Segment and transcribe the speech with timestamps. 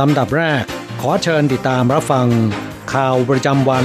[0.00, 0.64] ลำดับแรก
[1.00, 2.26] ขอเชิญติดตามรับฟัง
[2.92, 3.84] ข่าวประจำวัน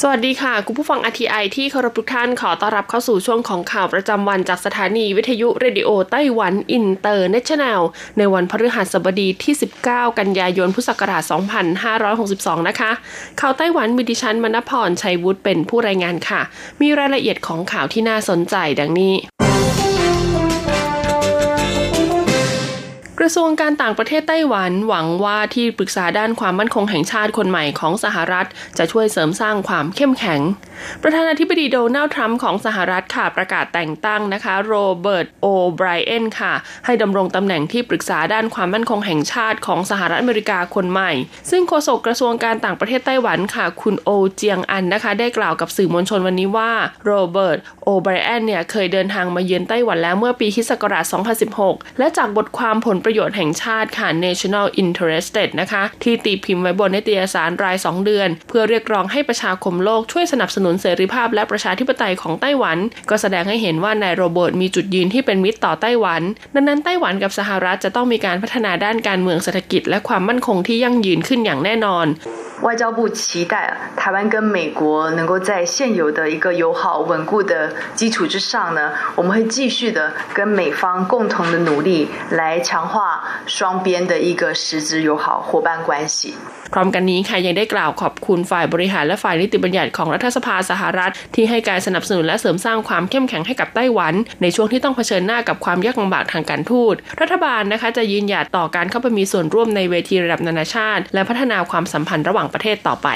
[0.00, 7.80] สวัสดีค่ะ คุณผู้ฟัง RTI ที่เคารพทุกท่านขอต้อนรับเข้าสู่ช่วงของข่าวประจำวันจากสถานีวิทยุเรดิโอไต้หวันอินเตอร์เนชั่นแนล
[8.18, 9.54] ในวันพฤหัสบดีที่
[9.86, 11.22] 19 กันยายนพุทธศักราช
[11.96, 12.90] 2562 นะคะ
[13.40, 16.40] ข่าวไต้หวันมีดิฉันมณพรชัยวุฒิเป็นผู้รายงานค่ะ
[16.80, 19.14] มีรายละเอียดของข่าวที่น่าสนใจดังนี้
[23.22, 28.46] กระทรวงการต่างประเทศไต้หวันหวังว่าที่ปรึกษาด้านความมั่นคงแห่งชาติคนใหม่ของสหรัฐ
[28.78, 30.40] จะช่วยเสริมสร้างความเข้มแข็ง
[31.02, 36.52] ประธานาธิบดีโดนัลด์ทรัมป์ของสหรัฐค่ะประกาศแต่งตั้งนะคะโรเบิร์ตโอไบรเอนค่ะ
[36.84, 41.12] ให้ดำรงตำแหน่งที่ปรึกษาด้านความมั่นคงแห่งชาติของสหรัฐอเมริกาคนใหม่
[41.50, 46.72] ซึ่งโฆษกกระทรวงการต่างประเทศไต้หวันค่ะ คุณโอเจียงอันนะคะ ได้กล่าวกับสื่อมวลชนวันนี้ว่า
[47.06, 50.70] โรเบิร์ตโอไบรเอนเนี่ยเคยเดินทางมาเยือนไต้หวันแล้วเมื่อปีคศ
[51.50, 62.77] 2016 และจากบทความผลปรโยชน์แห่งชาติค่ะ National Interested นะคะ ที่ตีพิมพ์ไว้บนนิตยสารราย 2 เดือน เพื่อเรียกร้องให้ประชาคมโลกช่วยสนับสนุนเสรีภาพและประชาธิปไตยของไต้หวัน
[63.09, 66.21] ก็แสดงให้เห็นว่านายโรเบิร์ตมีจุดยืนที่เป็นมิตรต่อไต้หวัน
[66.55, 72.07] ดังนั้นไต้หวันกับสหรัฐจะต้องมีการพัฒนาด้านการเมืองเศรษฐกิจ และความมั่นคงที่ยั่งยืนขึ้นอย่างแน่นอน
[72.65, 73.21] 外交部期
[73.53, 73.53] 待
[73.97, 74.81] 台湾跟美国
[75.11, 77.53] 能够在现有的一个友好稳固的
[77.99, 78.79] 基础之上呢，
[79.17, 79.99] 我们会继续的
[80.33, 82.98] 跟美方共同的努力来强化
[83.55, 86.19] 双边的一个实质友好伙伴关系。
[86.73, 103.09] พร้อมกันนี้ค่ะยังได้กล่าวขอบคุณฝ่ายบริหารและฝ่ายนิติบัญญัติของรัฐสภาสหรัฐ ที่ให้การสนับสนุนและเสริมสร้างความเข้มแข็งให้กับไต้หวัน ในช่วงที่ต้องเผชิญหน้ากับความยากลำบากทางการทูต รัฐบาลนะคะจะยืนหยัดต่อการเข้าไปมีส่วนร่วมในเวทีระดับนานาชาติ และพัฒนาความสัมพันธ์ระหว่างประเทศต่อไป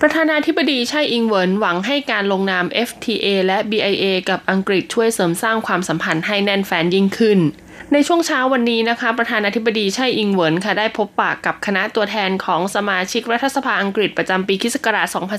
[0.00, 7.40] ประธานาธิบดีไช่อิงเหวินหวังให้การลงนาม FTA และ BIA กับอังกฤษช่วยเสริมสร้างความสัมพันธ์ให้แน่นแฟนยิ่งขึ้น
[7.93, 14.75] ในช่วงเช้าวันนี้นะคะ ประธานาธิบดีไช่อิงเหวินค่ะได้พบปากกับคณะตัวแทนของสมาชิกรัฐสภาอังกฤษประจำปีคศ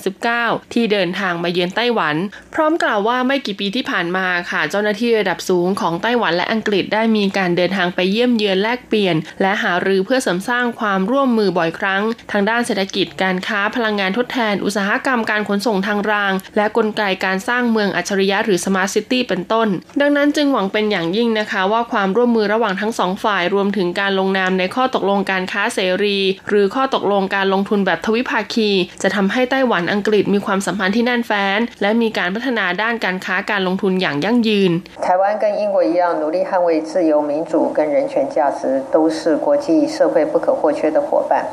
[0.04, 2.16] 2019 ที่เดินทางมาเยือนไต้หวัน
[2.54, 12.02] พร้อมกล่าวว่าไม่กี่ปีที่ผ่านมาค่ะ เจ้าหน้าที่ระดับสูงของไต้หวันและอังกฤษได้มีการเดินทางไปเยี่ยมเยือนแลกเปลี่ยน และหารือเพื่อเสริมสร้างความร่วมมือบ่อยครั้ง
[12.32, 19.68] ทางด้านเศรษฐกิจการค้าพลังงานทดแทน อุตสาหกรรมการขนส่งทางราง และกลไกการสร้างเมืองอัจฉริยะหรือ Smart City เป็นต้น
[20.00, 26.19] ดังนั้นจึงหวังเป็นอย่างยิ่งนะคะว่าความร่วมมือระหว่างทั้งสองฝ่ายรวมถึงการลงนามในข้อตกลงการค้าเสรี
[26.49, 28.69] หรือข้อตกลงการลงทุนแบบทวิภาคี
[29.03, 34.71] จะทำให้ไต้หวันอังกฤษมีความสัมพันธ์ที่แน่นแฟ้น และมีการพัฒนาด้านการค้าการลงทุนอย่างยั่งยืน
[35.05, 41.45] 台湾跟英国一样，努力捍卫自由、民主跟人权价值，都是国际社会不可或缺的伙伴。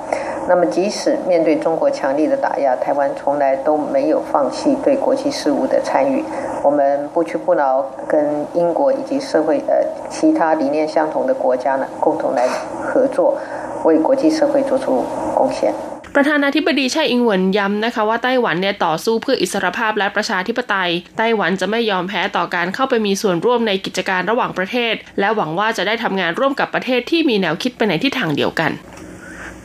[0.48, 6.24] 那么，即使面对中国强力的打压，台湾从来都没有放弃对国际事务的参与。
[6.62, 9.74] 我们不屈不挠，跟英国以及社会呃
[10.08, 12.48] 其他理 念相同的国家呢，共同来
[12.82, 13.36] 合作，
[13.84, 15.74] 为国际社会做出贡献。
[16.16, 28.70] ประธานาธิบดีไช่อิงเหวินย้ำนะคะว่าไต้หวันเนี่ยต่อสู้เพื่ออิสรภาพและประชาธิปไตย ไต้หวันจะไม่ยอมแพ้ต่อการเข้าไปมีส่วนร่วมในกิจการระหว่างประเทศ และหวังว่าจะได้ทำงานร่วมกับประเทศที่มีแนวคิดไปในทิศทางเดียวกัน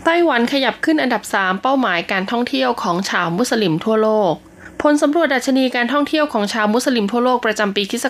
[0.06, 4.34] ไต้หวันขยับขึ้นอันดับ 3 เป้าหมายการท่องเที่ยวของชาวมุสลิมทั่วโลก
[4.83, 8.07] ผลสำรวจดัชนีการท่องเที่ยวของชาวมุสลิมทั่วโลกประจำปีคศ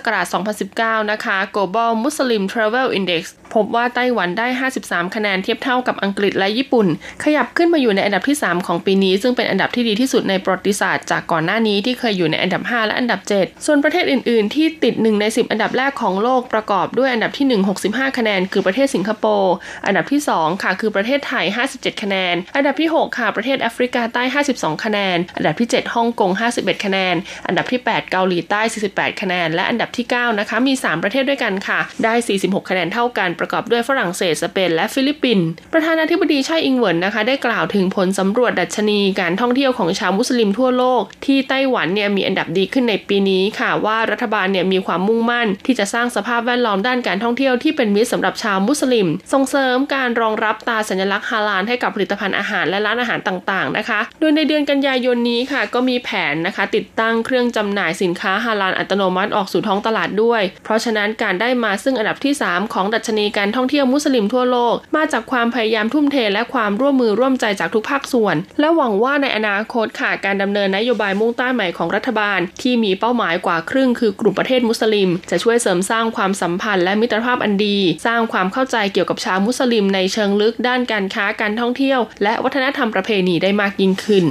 [0.67, 3.23] 2019 นะคะ Global Muslim Travel Index
[3.55, 4.47] พบว่าไต้หวันได้
[4.81, 6.87] 53 คะแนนเทียบเท่ากับอังกฤษและญี่ปุ่น
[7.25, 17.69] ขยับขึ้นมาอยู่ในอันดับที่ 3 ของปีนี้ ซึ่งเป็นอันดับที่ดีที่สุดในประวัติศาสตร์จากก่อนหน้านี้ที่เคยอยู่ในอันดับ 5 และอันดับ 7 ส่วนประเทศอื่น ๆ ที่ติด 1 ใน 10 อันดับแรกของโลกประกอบด้วยอันดับที่ 1
[17.89, 19.55] 65 คะแนน คือประเทศสิงคโปร์
[19.87, 21.45] อันดับที่ 2 ค่ะ คือประเทศไทย
[21.75, 24.23] 57 คะแนน อันดับที่ 6 ค่ะ ประเทศแอฟริกาใต้
[24.55, 27.15] 52 คะแนน อันดับที่ 7ฮ่องกง 51 คะแนน
[27.47, 28.61] อันดับที่ 8 เกาหลีใต้
[28.91, 55.63] 48 คะแนน และอันดับที่ 9 นะคะมี 3 ประเทศด้วยกันค่ะ ได้ 46 คะแนนเท่ากันประกอบด้วยฝรั่งเศสสเปนและฟิลิปปินส์ประธานาธิบดีไช่อิงเหวินนะคะ ได้กล่าวถึงผลสำรวจดัชนีการท่องเที่ยวของชาวมุสลิมทั่วโลก ที่ไต้หวันเนี่ยมีอันดับดีขึ้นในปีนี้ค่ะว่ารัฐบาลเนี่ยมีความมุ่งมั่น ที่จะสร้างสภาพแวดล้อมด้านการท่องเที่ยวที่เป็นมิตรสำหรับชาวมุสลิม ส่งเสริมการรับรองตราสัญลักษณ์ฮาลาลให้กับผลิตภัณฑ์อาหารและร้านอาหารต่างๆนะคะ โดยในเดือนกันยายนนี้ค่ะ
[55.75, 84.27] ก็มีแผนนะคะ ติดตั้งเครื่องจำหน่ายสินค้าฮาลาลอัตโนมัติออกสู่ท้องตลาดด้วย เพราะฉะนั้นการได้มาซึ่งอันดับที่ 3 ของดัชนีการท่องเที่ยวมุสลิมทั่วโลก มาจากความพยายามทุ่มเทและความร่วมมือร่วมใจจากทุกภาคส่วน และหวังว่าในอนาคตค่ะการดำเนินนโยบายมุ่งต้านใหม่ของรัฐบาล ที่มีเป้าหมายกว่าครึ่งคือกลุ่มประเทศมุสลิม จะช่วยเสริมสร้างความสัมพันธ์และมิตรภาพอันดี สร้างความเข้าใจเกี่ยวกับชาวมุสลิมในเชิงลึกด้านการค้าการท่องเที่ยว และวัฒนธรรมประเพณีได้มากยิ่งขึ้น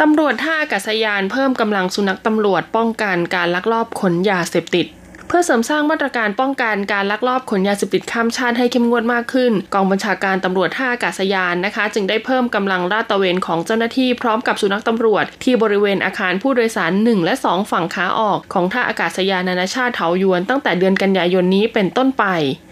[0.00, 4.86] ตำรวจท่าอากาศยานเพิ่มกำลังสุนัขตำรวจป้องกันการลักลอบขนยาเสพติด
[5.32, 22.24] เพื่อเสริมสร้างมาตรการป้องกันการลักลอบขนยาเสพติดข้ามชาติให้เข้มงวดมากขึ้น กองบัญชาการตำรวจท่าอากาศยานนะคะ จึงได้เพิ่มกำลังลาดตระเวนของเจ้าหน้าที่พร้อมกับสุนัขตำรวจ ที่บริเวณอาคารผู้โดยสาร 1 และ 2 ฝั่งขาออก ของท่าอากาศยานนานาชาติเถาหยวน ตั้งแต่เดือนกันยายนนี้เป็นต้นไป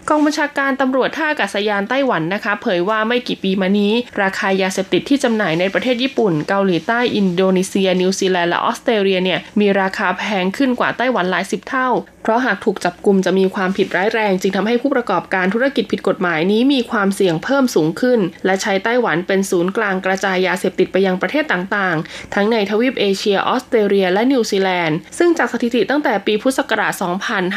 [0.09, 11.89] กองบัญชาการตำรวจท่าอากาศยานไต้หวันนะคะ เผยว่าไม่กี่ปีมานี้ ราคายาเสพติดที่จำหน่ายในประเทศญี่ปุ่น เกาหลีใต้อินโดนีเซีย นิวซีแลนด์และออสเตรเลียเนี่ยมีราคาแพงขึ้นกว่าไต้หวันหลายสิบเท่า
[12.23, 26.93] เพราะหากถูกจับกลุ่มจะมีความผิดร้ายแรง จึงทำให้ผู้ประกอบการธุรกิจผิดกฎหมายนี้มีความเสี่ยงเพิ่มสูงขึ้น และใช้ไต้หวันเป็นศูนย์กลางกระจายยาเสพติดไปยังประเทศต่างๆ ทั้งในทวีปเอเชียออสเตรเลีย และนิวซีแลนด์ ซึ่งจากสถิติตั้งแต่ปีพุทธศักราช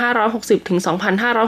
[0.02, 0.78] 2560 ถึง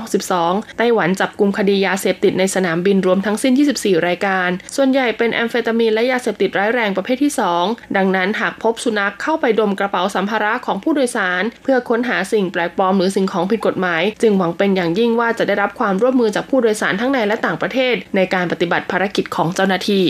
[0.05, 7.33] 2562 ไต้หวันจับกลุ่มคดียาเสพติดในสนามบินรวมทั้งสิ้น 24 รายการ ส่วนใหญ่เป็นแอมเฟตามีนและยาเสพติดร้ายแรงประเภทที่
[7.63, 20.05] 2 ดังนั้นหากพบสุนัขเข้าไปดมกระเป๋าสัมภาระของผู้โดยสาร เพื่อค้นหาสิ่งแปลกปลอมหรือสิ่งของผิดกฎหมาย จึงหวังเป็นอย่างยิ่งว่าจะได้รับความร่วมมือจากผู้โดยสารทั้งในและต่างประเทศ ในการปฏิบัติภารกิจของเจ้าหน้าที่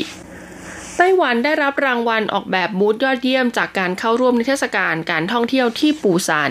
[0.98, 6.50] ไต้หวันได้รับรางวัลออกแบบบูธยอดเยี่ยมจากการเข้าร่วมนิทรรศการการท่องเที่ยวที่ปูซาน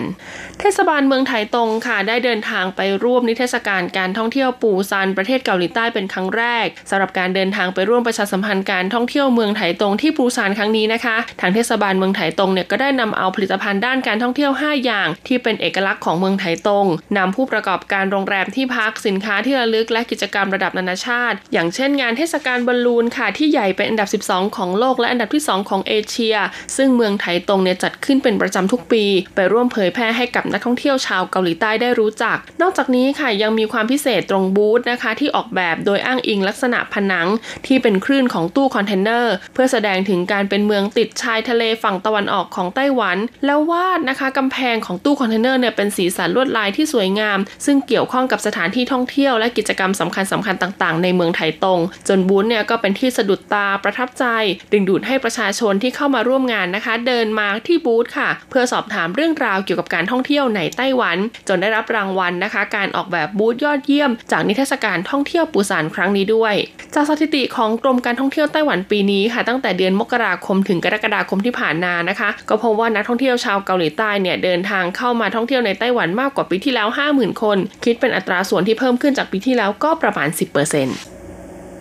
[0.60, 16.86] เทศบาลเมืองไถตรงค่ะได้เดินทางไปร่วมนิทรรศการการท่องเที่ยวปูซานประเทศเกาหลีใต้เป็นครั้งแรกสำหรับการเดินทางไปร่วมประชาสัมพันธ์การท่องเที่ยวเมืองไถตรงที่ปูซานครั้งนี้นะคะ ทางเทศบาลเมืองไถตรงเนี่ยก็ได้นำเอาผลิตภัณฑ์ด้านการท่องเที่ยว 5 อย่าง ที่เป็นเอกลักษณ์ของเมืองไถตรง
[17.18, 26.36] นำผู้ประกอบการโรงแรมที่พักสินค้าที่ระลึกและกิจกรรมระดับนานาชาติ อย่างเช่น งานเทศกาลบอลลูนค่ะที่ใหญ่เป็นอันดับ 12 ของโลกและอันดับที่ 2 ของเอเชีย
[26.76, 29.04] ซึ่งเมืองไถตงเนี่ยจัดขึ้นเป็นประจำทุกปี
[29.34, 37.28] ไปร่วมเผยแพร่ให้กับนักท่องเที่ยวชาวเกาหลีใต้ได้รู้จัก นอกจากนี้ค่ะยังมีความพิเศษตรงบูธนะคะ ที่ออกแบบโดยอ้างอิงลักษณะผนัง
[37.66, 54.24] ที่เป็นคลื่นของตู้คอนเทนเนอร์ เพื่อแสดงถึงการเป็นเมืองติดชายทะเลฝั่งตะวันออกของไต้หวัน แล้ววาดนะคะกำแพงของตู้คอนเทนเนอร์เนี่ยเป็นสีสันลวดลายที่สวยงาม ซึ่งเกี่ยวข้องกับสถานที่ท่องเที่ยวและกิจกรรมสำคัญสำคัญต่างๆ ในเมืองไถตง จนบูธเนี่ยก็เป็นที่สะดุดตาประทับใจ
[54.72, 61.16] ดึงดูดให้ประชาชนที่เข้ามาร่วมงานนะคะ เดินมาที่บูธค่ะ เพื่อสอบถามเรื่องราวเกี่ยวกับการท่องเที่ยวในไต้หวัน
[61.48, 66.54] จนได้รับรางวัลนะคะ การออกแบบบูธยอดเยี่ยม จากนิทรรศการท่องเที่ยวปูซานครั้งนี้ด้วย
[66.94, 81.13] จากสถิติของกรมการท่องเที่ยวไต้หวันปีนี้ค่ะ ตั้งแต่เดือนมกราคมถึงกรกฎาคมที่ผ่านมานะคะ ก็พบว่านักท่องเที่ยวชาวเกาหลีใต้เนี่ยเดินทางเข้ามาท่องเที่ยวในไต้หวันมากกว่าปีที่แล้ว 50,000 คน คิดเป็นอัตราส่วนที่เพิ่มขึ้นจากปีที่แล้วก็ประมาณ 10%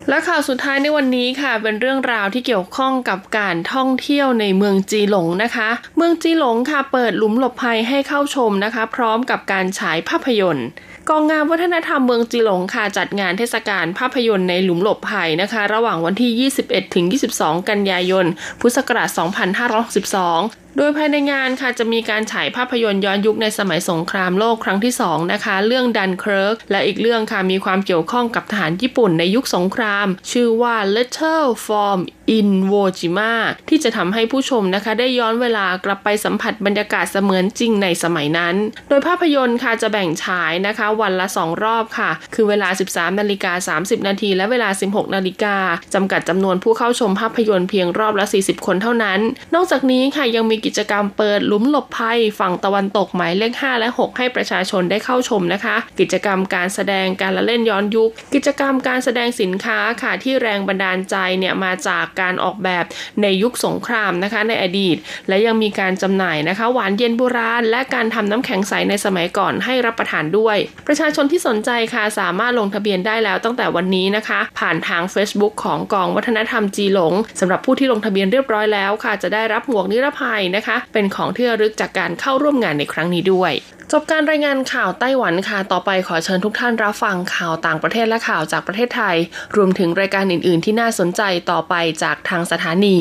[0.10, 10.68] และข่าวสุดท้ายในวันนี้ค่ะ เป็นเรื่องราวที่เกี่ยวข้องกับการท่องเที่ยวในเมืองจีหลงนะคะ เมืองจีหลงค่ะเปิดหลุมหลบภัยให้เข้าชมนะคะ พร้อมกับการฉายภาพยนตร์
[11.10, 17.06] กองงานวัฒนธรรมเมืองจีหลงค่ะจัดงานเทศกาลภาพยนตร์ในหลุมหลบภัยนะคะ ระหว่างวันที่ 21 ถึง
[17.38, 18.26] 22 กันยายน
[18.60, 31.98] พุทธศักราช 2562 โดยภายในงานค่ะจะมีการฉายภาพยนตร์ย้อนยุคในสมัยสงครามโลกครั้งที่2นะคะเรื่องดันเคิร์กและอีกเรื่องค่ะมีความเกี่ยวข้องกับทหารญี่ปุ่นในยุคสงคราม ชื่อว่า Letter from
[32.38, 33.34] in w o j i m a
[33.70, 38.56] ที่จะทำให้ผู้ชมนะคะ ได้ย้อนเวลากลับไปสัมผัสบรรยากาศเสมือนจริงในสมัยนั้น
[38.90, 45.56] โดยภาพยนตร์ค่ะจะแบ่งฉายนะคะ วันละ 2 รอบค่ะ คือเวลา 13นาฬิกา30 นาทีและเวลา 16นาฬิกา
[45.94, 49.20] จำกัดจำนวนผู้เข้าชมภาพยนตร์เพียงรอบละ 40 คนเท่านั้น
[49.56, 62.86] นอกจากนี้ค่ะยังมีกิจกรรมเปิดหลุมหลบภัย ฝั่งตะวันตกหมายเลข 5 และ 6 ให้ประชาชนได้เข้าชมนะคะ กิจกรรมการแสดงการละเล่นย้อนยุค กิจกรรมการแสดงสินค้าค่ะที่แรงบันดาลใจเนี่ยมาจากการออกแบบ
[63.22, 83.52] ในยุคสงครามนะคะในอดีต และยังมีการจำหน่ายนะคะ หวานเย็นโบราณ และการทำน้ำแข็งใสในสมัยก่อนให้รับประทานด้วย ประชาชนที่สนใจค่ะสามารถลงทะเบียนได้แล้วตั้งแต่วันนี้นะคะ ผ่านทาง Facebook ของกองวัฒนธรรมจีหลงสำหรับผู้ที่ลงทะเบียนเรียบร้อยแล้วค่ะ จะได้รับหมวกนิรภัยนะคะ เป็นของที่ระลึกจากการเข้าร่วมงานในครั้งนี้ด้วย
[83.92, 89.16] จบการรายงานข่าวไต้หวันค่ะ ต่อไปขอเชิญทุกท่านรับฟังข่าวต่างประเทศและข่าวจากประเทศไทย
[89.56, 92.98] รวมถึงรายการอื่น ๆ ที่น่าสนใจต่อไปจากทางสถานี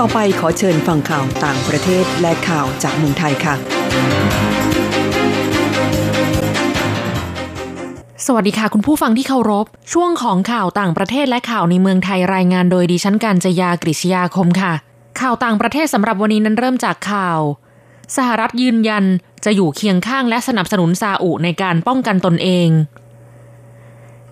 [0.00, 3.54] ต่อไปขอเชิญฟังข่าวต่างประเทศและข่าวจากเมืองไทยค่ะ
[8.26, 14.89] สวัสดีค่ะ คุณผู้ฟังที่เคารพ ช่วงของข่าวต่างประเทศและข่าวในเมืองไทยรายงานโดยดิฉันการจยากริชยาคมค่ะ
[15.20, 17.40] ข่าวต่างประเทศสำหรับวันนี้นั้นเริ่มจากข่าว
[18.16, 19.04] สหรัฐยืนยัน
[19.44, 22.68] จะอยู่เคียงข้างและสนับสนุนซาอุในการป้องกันตนเอง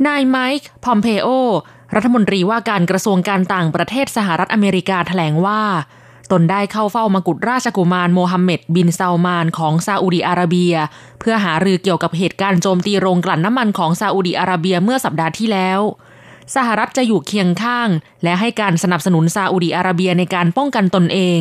[0.07, 1.29] นายไมค์พอมเพโอ
[1.95, 5.63] รัฐมนตรีว่าการกระทรวงการต่างประเทศสหรัฐอเมริกาแถลงว่า
[6.31, 10.75] ตนได้เข้าเฝ้ามากุฎราชกุมารโมฮัมเหม็ดบินซาลมานของซาอุดีอาระเบีย
[11.21, 15.81] เพื่อหารือเกี่ยวกับเหตุการณ์โจมตีโรงกลั่นน้ำมันของซาอุดีอาระเบียเมื่อสัปดาห์ที่แล้ว
[16.55, 17.89] สหรัฐจะอยู่เคียงข้าง
[18.25, 21.41] และให้การสนับสนุนซาอุดีอาระเบียในการป้องกันตนเอง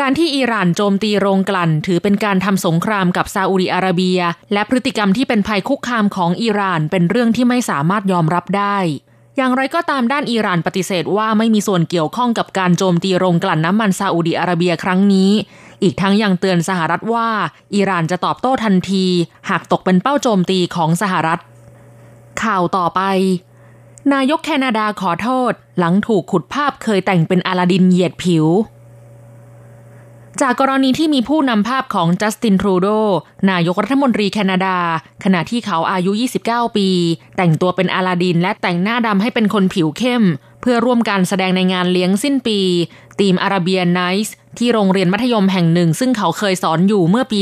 [0.00, 4.20] การที่อิหร่านโจมตีโรงกลั่น ถือเป็นการทำสงครามกับซาอุดีอาระเบีย
[4.52, 8.78] และพฤติกรรมที่เป็นภัยคุกคามของอิหร่านเป็นเรื่องที่ไม่สามารถยอมรับได้
[9.36, 15.30] อย่างไรก็ตามด้านอิหร่านปฏิเสธว่าไม่มีส่วนเกี่ยวข้องกับการโจมตีโรงกลั่นน้ำมันซาอุดีอาระเบียครั้งนี้
[15.82, 17.28] อีกทั้งยังเตือนสหรัฐว่า
[17.74, 19.06] อิหร่านจะตอบโต้ทันที
[19.48, 21.38] หากตกเป็นเป้าโจมตีของสหรัฐ
[22.42, 23.00] ข่าวต่อไป
[24.14, 28.46] นายกแคนาดาขอโทษ หลังถูกขุดภาพเคยแต่งเป็นอลาดินเหยียดผิว
[30.40, 32.88] จากกรณีที่มีผู้นำภาพของจัสตินทรูโด
[33.50, 34.76] นายกรัฐมนตรีแคนาดา
[35.24, 36.12] ขณะที่เขาอายุ
[36.44, 36.88] 29 ปี
[37.36, 40.24] แต่งตัวเป็นอลาดินและแต่งหน้าดำให้เป็นคนผิวเข้ม
[40.60, 42.60] เพื่อร่วมการแสดงในงานเลี้ยงสิ้นปี
[43.20, 47.40] ทีมอาราเบียนไนส์ที่โรงเรียนมัธยมแห่งหนึ่ง ซึ่งเขาเคยสอนอยู่เมื่อปี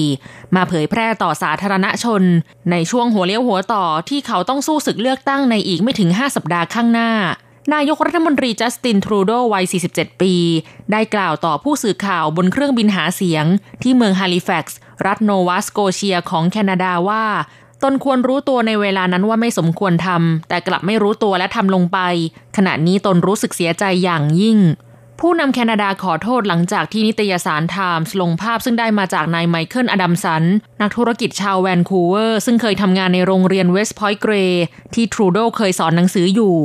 [0.00, 2.22] 2544 มาเผยแพร่ต่อสาธารณชน
[2.70, 7.12] ในช่วงหัวเลี้ยวหัวต่อที่เขาต้องสู้ศึกเลือกตั้งในอีกไม่ถึง 5 สัปดาห์ข้างหน้า
[7.74, 10.34] นายกรัฐมนตรีจัสตินทรูโดวัย 47 ปี
[10.92, 13.44] ได้กล่าวต่อผู้สื่อข่าวบนเครื่องบินหาเสียง
[13.82, 17.24] ที่เมืองฮาลิแฟกซ์รัฐโนวาสโกเชียของแคนาดาว่า
[17.82, 21.98] ตนควรรู้ตัวในเวลานั้นว่าไม่สมควรทำแต่กลับไม่รู้ตัวและทำลงไป
[22.56, 24.58] ขณะนี้ตนรู้สึกเสียใจอย่างยิ่ง
[25.20, 30.44] ผู้นำแคนาดาขอโทษหลังจากที่นิตยสารไทมส์ลงภาพซึ่งได้มาจากนายไมเคิลอดัมสัน
[30.80, 34.62] นักธุรกิจชาวแวนคูเวอร์ ซึ่งเคยทำงานในโรงเรียนเวสต์พอยต์เกรย์
[34.94, 36.56] ที่ทรูโดเคยสอนหนังสืออยู่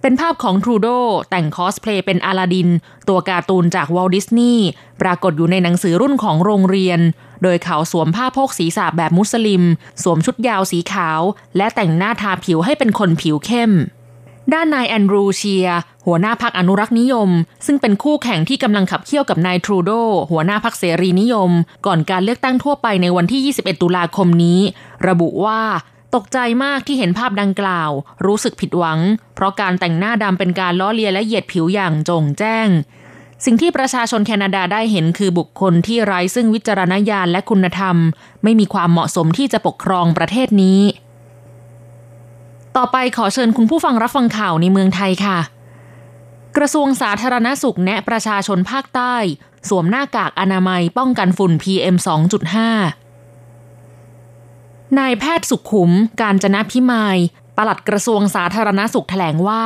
[0.00, 0.88] เป็นภาพของทรูโด
[1.30, 2.68] แต่งคอสเพลย์เป็นอาลาดิน
[3.08, 4.66] ตัวการ์ตูนจากวอลดิสนีย์
[5.02, 7.00] ปรากฏอยู่ในหนังสือรุ่นของโรงเรียน
[7.42, 9.62] โดยเขาสวมผ้าโพกศีรษะแบบมุสลิม
[10.02, 11.20] สวมชุดยาวสีขาว
[11.56, 13.72] และแต่งหน้าทาผิวให้เป็นคนผิวเข้ม
[14.52, 15.68] ด้านนายแอนดรูเชีย
[16.06, 17.30] หัวหน้าพรรคอนุรักษ์นิยม
[17.66, 19.90] ซึ่งเป็นคู่แข่งที่กำลังขับเคี่ยวกับนายทรูโด
[20.30, 21.50] หัวหน้าพรรคเสรีนิยม
[21.86, 24.60] ก่อนการเลือกตั้งทั่วไปในวันที่ 21 ตุลาคมนี้
[25.08, 25.60] ระบุว่า
[26.14, 27.90] ตกใจมากที่เห็นภาพดังกล่าว
[28.26, 28.98] รู้สึกผิดหวัง
[29.34, 32.68] เพราะการแต่งหน้าดำเป็นการล้อเลียนและเหยียดผิวอย่างจงแจ้ง
[33.44, 37.96] สิ่งที่ประชาชนแคนาดาได้เห็นคือบุคคลที่ไร้ซึ่งวิจารณญาณและคุณธรรม
[38.42, 40.80] ไม่มีความเหมาะสมที่จะปกครองประเทศนี้
[42.76, 45.38] ต่อไปขอเชิญคุณผู้ฟังรับฟังข่าวในเมืองไทยค่ะ
[46.56, 49.16] กระทรวงสาธารณสุขแนะประชาชนภาคใต้
[49.68, 51.96] สวมหน้ากากอนามัยป้องกันฝุ่น PM
[53.22, 57.18] 2.5 นายแพทย์สุขขุม การจนะพิมาย
[57.56, 59.64] ปลัดกระทรวงสาธารณสุขแถลงว่า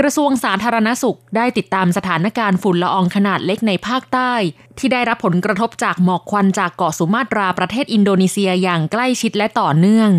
[0.00, 4.32] กระทรวงสาธารณสุขได้ติดตามสถานการณ์ฝุ่นละอองขนาดเล็กในภาคใต้
[4.78, 10.10] ที่ได้รับผลกระทบจากหมอกควันจากเกาะสุมาตราประเทศอินโดนีเซียอย่างใกล้ชิดและต่อเนื่อง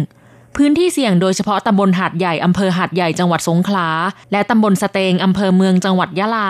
[0.55, 3.89] พื้นที่เสี่ยงโดยเฉพาะตำบลหาดใหญ่อำเภอหาดใหญ่จังหวัดสงขลา
[4.31, 6.49] และตำบลสเตงอำเภอเมืองจังหวัดยะลา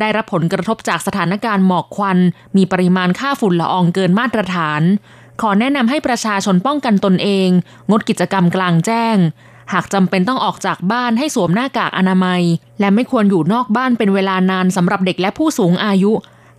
[0.00, 2.18] ได้รับผลกระทบจากสถานการณ์หมอกควัน
[2.56, 4.82] มีปริมาณค่าฝุ่นละอองเกินมาตรฐาน
[5.40, 7.48] ขอแนะนำให้ประชาชนป้องกันตนเอง
[7.90, 9.16] งดกิจกรรมกลางแจ้ง
[9.72, 12.42] หากจำเป็นต้องออกจากบ้านให้สวมหน้ากากอนามัย
[12.80, 16.12] และไม่ควรอยู่นอกบ้านเป็นเวลานานสำหรับเด็กและผู้สูงอายุ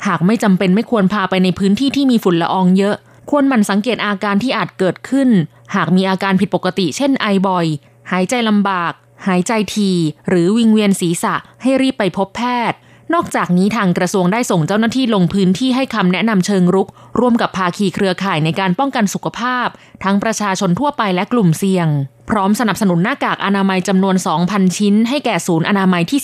[0.08, 2.96] หากไม่จำเป็นไม่ควรพาไปในพื้นที่ที่มีฝุ่นละอองเยอะ
[3.30, 5.30] ควรหมั่นสังเกตอาการที่อาจเกิดขึ้น
[5.76, 7.66] หากมีอาการผิดปกติ เช่นไอบ่อย
[8.12, 8.94] หายใจลำบาก
[9.28, 9.92] หายใจที
[10.30, 12.78] หรือวิงเวียนศีรษะให้รีบไปพบแพทย์
[13.14, 16.88] นอกจากนี้ทางกระทรวงได้ส่งเจ้าหน้าที่ลงพื้นที่ให้คำแนะนำเชิงรุก
[17.20, 19.68] ร่วมกับภาคีเครือข่ายในการป้องกันสุขภาพ
[20.04, 21.88] ทั้งประชาชนทั่วไปและกลุ่มเสี่ยง
[22.30, 24.16] พร้อมสนับสนุนหน้ากากอนามัยจำนวน
[24.48, 26.20] 2,000 ชิ้น ให้แก่ศูนย์อนามัยที่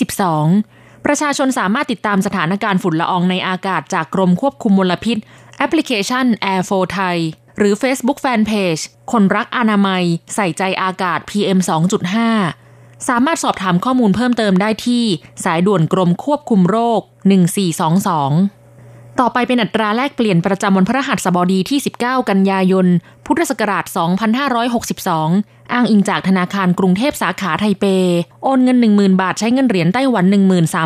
[0.49, 5.17] 12 ประชาชนสามารถติดตามสถานการณ์ฝุ่นละอองในอากาศจากกรมควบคุมมลพิษ
[5.57, 7.17] แอปพลิเคชัน Air 4 Thai
[7.57, 10.03] หรือ Facebook Fanpage คนรักอนามัย
[10.35, 11.59] ใส่ใจอากาศ PM
[12.33, 15.03] 2.5 สามารถสอบถามข้อมูลเพิ่มเติมได้ที่
[15.43, 17.11] สายด่วนกรมควบคุมโรค 1422
[19.19, 22.87] ต่อไปเป็นอัตราแลกเปลี่ยนประจำวันพฤหัสบดีที่ 19 กันยายน
[23.33, 23.85] พุทธศักราช
[24.59, 27.85] 2562 อ้างอิงจากธนาคารกรุงเทพสาขาไทเป
[28.43, 30.25] โอนเงิน 10,000 บาทใช้เงินเหรียญไต้หวัน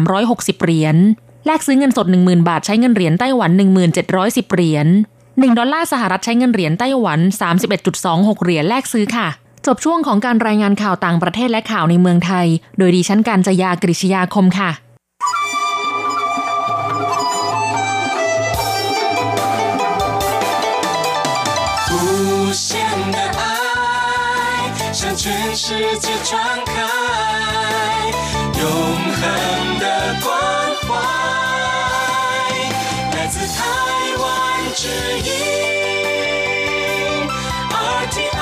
[0.01, 0.95] 1360 เหรียญ
[1.45, 3.51] แลกซื้อเงินสด 10,000 บาทใช้เงินเหรียญไต้หวัน
[4.01, 4.87] 1710 เหรียญ
[5.23, 7.19] 1 ดอลลาร์สหรัฐใช้เงินเหรียญไต้หวัน
[7.81, 9.27] 31.26 เหรียญแลกซื้อค่ะ
[9.65, 12.47] จบช่วงของการรายงานข่าวต่างประเทศและข่าวในเมืองไทย
[12.77, 14.71] โดยดิฉันการจยากริชยาคมค่ะ
[25.22, 26.72] 全世界传开
[28.58, 28.64] 永
[29.18, 29.84] 恒的
[30.24, 30.30] 关
[30.86, 30.88] 怀
[33.14, 33.58] 来自台
[34.22, 34.24] 湾
[34.74, 34.88] 之
[35.26, 35.30] 音
[38.00, 38.32] RTI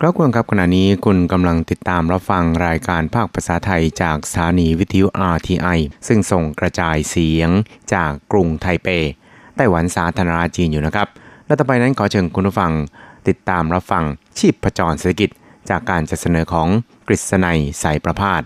[0.00, 7.50] ครับคุณครับขณะนี้คุณกำลังติดตามรับฟังรายการภาคภาษาไทยจากสถานีวิทยุ RTI ซึ่งส่งกระจายเสียง
[7.92, 8.88] จากกรุงไทเป
[9.55, 11.07] ไต้หวันสาธารณรัฐจีนอยู่นะครับ
[11.47, 12.71] และต่อไปนั้นขอเชิญคุณผู้ฟัง
[13.27, 14.03] ติดตามรับฟัง
[14.39, 15.29] ชีพประจรเศรษฐกิจ
[15.69, 16.67] จากการจัดเสนอของ
[17.07, 18.41] กฤษณัยสายประพาส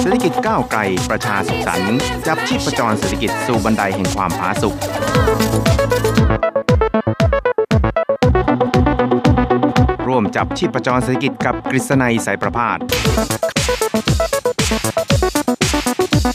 [0.00, 4.74] เศรษฐกิจก้าวไกลประชาสุขสันต์จับชีพประจรเศรษฐกิจสู่บันไดแห่งความผาสุก
[10.08, 12.78] ร่วมจับชีพประจรเศรษฐกิจกับกฤษณัยสายประพาส
[16.22, 16.28] สว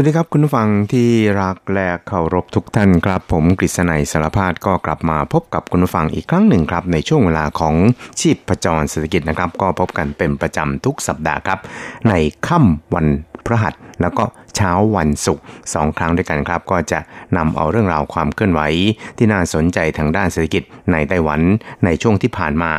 [0.00, 1.08] ัสดีครับคุณฟังที่
[1.40, 7.74] รักและเคารพทุกท่านครับ ผมกฤษณัยสารพาดก็กลับมาพบกับคุณฟังอีกครั้งหนึ่งครับ ในช่วงเวลาของ
[8.20, 11.58] ชีพประจรเศรษฐกิจนะครับ ก็พบกันเป็นประจำทุกสัปดาห์ครับ
[12.08, 12.14] ใน
[12.46, 13.06] ค่ำวัน
[13.46, 14.24] พระหัสแล้วก็
[14.58, 15.42] เช้าวันศุกร์
[15.74, 16.98] สองครั้งด้วยกันครับ ก็จะ
[17.36, 18.60] นำเอาเรื่องราวความเคลื่อนไหว
[19.18, 20.62] ที่น่าสนใจทางด้านเศรษฐกิจ
[20.92, 21.40] ในไต้หวัน
[21.84, 22.72] ในช่วงที่ผ่านมา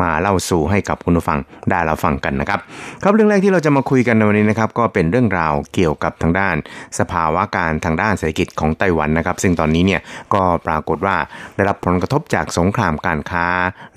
[0.00, 1.38] มาเล่าสู่ให้กับคุณผู้ฟัง
[1.70, 2.60] ได้เราฟังกันนะครับ
[3.02, 6.56] ครับเรื่องแรกที่เราจะมาคุยกันในวันนี้นะครับ ก็เป็นเรื่องราวเกี่ยวกับทางด้าน
[6.98, 10.00] สภาวะการทางด้านเศรษฐกิจของไต้หวันนะครับ ซึ่งตอนนี้เนี่ย
[10.34, 11.16] ก็ปรากฏว่า
[11.54, 13.46] ได้รับผลกระทบจากสงครามการค้า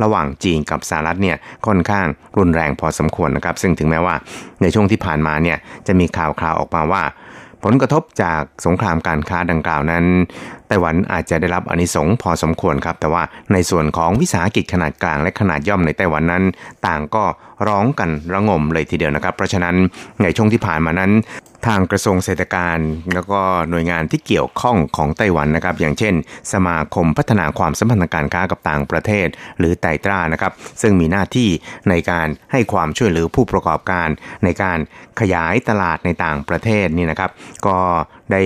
[0.04, 2.06] ระหว่างจีนกับสหรัฐเนี่ยค่อนข้าง
[2.38, 4.16] รุนแรงพอสมควรนะครับ ซึ่งถึงแม้ว่า
[4.62, 7.04] ในช่วงที่ผ่านมาเนี่ยจะมีข่าวคราวออกมาว่า
[7.64, 10.06] ผลกระทบจากสงครามการค้าดังกล่าวนั้น
[10.70, 16.44] ไต้หวันอาจจะได้รับอนิสงพอสมควรครับ แต่ว่าในส่วนของวิสาหกิจขนาดกลางและขนาดย่อมในไต้หวันนั้น
[16.88, 17.24] ต่างก็
[17.68, 19.76] ร้องกันระงมเลยทีเดียวนะครับ เพราะฉะนั้น
[20.24, 21.12] ในช่วงที่ผ่านมานั้น
[21.68, 22.78] ทางกระทรวงเศรษฐการ
[23.14, 26.14] แล้วก็หน่วยงานที่เกี่ยวข้องของไต้หวันนะครับ อย่างเช่น
[26.54, 29.28] สมาคมพัฒนาความสัมพันธ์การค้ากับต่างประเทศ
[29.60, 31.50] หรือไตรตรานะครับ ซึ่งมีหน้าที่
[31.90, 34.08] ในการให้ความช่วยเหลือผู้ประกอบการ
[34.44, 34.80] ในการ
[35.20, 37.32] ขยายตลาดในต่างประเทศนี่นะครับ
[37.68, 37.78] ก็
[38.32, 38.44] ได้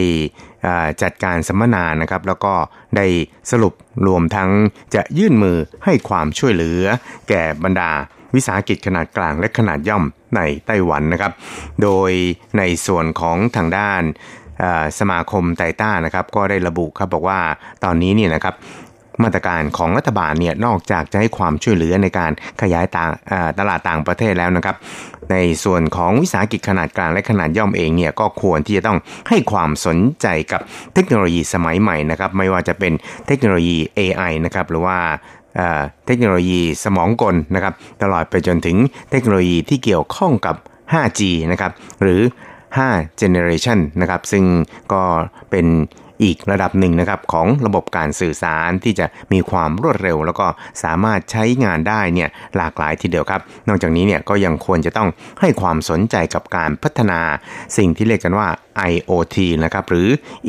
[1.01, 2.53] จัดการสัมมนานะครับ แล้วก็
[2.97, 3.05] ได้
[3.51, 3.73] สรุป
[4.07, 4.49] รวมทั้ง
[4.95, 6.83] จะยื่นมือให้ความช่วยเหลือ
[7.29, 7.91] แก่บรรดา
[8.35, 10.03] วิสาหกิจขนาดกลางและขนาดย่อม
[10.35, 11.33] ในไต้หวันนะครับ
[11.83, 12.11] โดย
[12.57, 14.01] ในส่วนของทางด้าน
[14.99, 17.39] สมาคมไตต้านะครับ ก็ได้ระบุครับบอกว่า
[17.83, 18.55] ตอนนี้เนี่ยนะครับ
[19.23, 23.11] มาตรการของรัฐบาลเนี่ยนอกจากจะให้ความช่วยเหลือในการขยายต่าง
[23.59, 24.75] ตลาดต่างประเทศแล้วนะครับ
[25.31, 28.97] ในส่วนของวิสาหกิจขนาดกลางและขนาดย่อมเองเนี่ยก็ควรที่จะต้อง
[29.29, 30.61] ให้ความสนใจกับ
[30.93, 32.93] เทคโนโลยีสมัยใหม่นะครับ ไม่ว่าจะเป็น
[33.27, 34.97] เทคโนโลยี AI นะครับหรือว่า
[36.05, 37.73] เทคโนโลยีสมองกลนะครับ
[38.03, 38.77] ตลอดไปจนถึง
[39.11, 40.55] เทคโนโลยีที่เกี่ยวข้องกับ
[40.93, 41.21] 5G
[41.51, 41.71] นะครับ
[42.01, 42.21] หรือ
[42.71, 44.43] 5 generation นะครับซึ่ง
[44.93, 45.03] ก็
[45.51, 45.65] เป็น
[46.23, 50.47] อีกระดับหนึ่งนะครับของระบบการสื่อสารที่จะมีความรวดเร็ว แล้วก็
[50.83, 55.09] สามารถใช้งานได้เนี่ยหลากหลายทีเดียวครับ นอกจากนี้เนี่ยก็ยังควรจะต้อง
[55.41, 57.19] ให้ความสนใจกับการพัฒนา
[57.77, 58.47] สิ่งที่เรียกกันว่า
[58.91, 60.07] IoT นะครับหรือ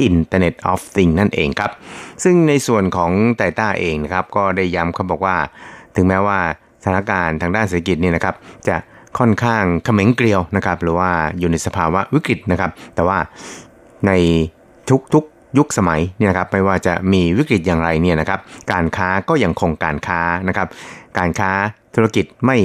[0.09, 1.71] Internet of Things นั่นเองครับ
[2.25, 5.37] ซึ่งในส่วนของไตต้าเองนะครับก็ได้ย้ำเขาบอกว่า
[5.97, 6.39] ถึงแม้ว่า
[6.83, 8.35] สถานการณ์ทางด้านเศรษฐกิจนี่นะครับ
[8.69, 8.77] จะ
[9.19, 13.19] ค่อนข้างเขม็งเกลียวนะครับหรือว่าอยู่ในสภาวะวิกฤตนะครับ แต่ว่า
[14.07, 14.13] ใน
[14.91, 15.25] ทุก
[15.59, 18.41] ยุคสมัยเนี่ยนะครับไม่ว่าจะมีวิกฤตอย่างไรเนี่ยนะครับ
[18.73, 20.69] การค้าก็ยังคงการค้านะครับ
[21.19, 21.51] การค้า
[21.95, 22.59] ธุรกิจไม่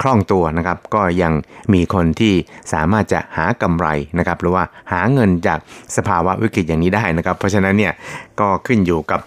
[0.00, 1.32] คล่องตัวนะครับก็ยัง
[1.74, 2.34] มีคนที่
[2.72, 3.86] สามารถจะหากำไร
[4.18, 5.58] นะครับหรือว่าหาเงินจาก
[5.96, 7.92] สภาวะวิกฤตอย่างนี้ได้นะครับ เพราะฉะนั้นเนี่ย
[8.40, 9.20] ก็ขึ้นอยู่กับ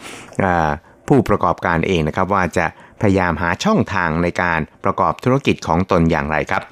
[1.08, 2.66] ผู้ประกอบการเองนะครับว่าจะ
[3.02, 6.64] พยายามหาช่องทางในการประกอบธุรกิจของตนอย่างไรครับ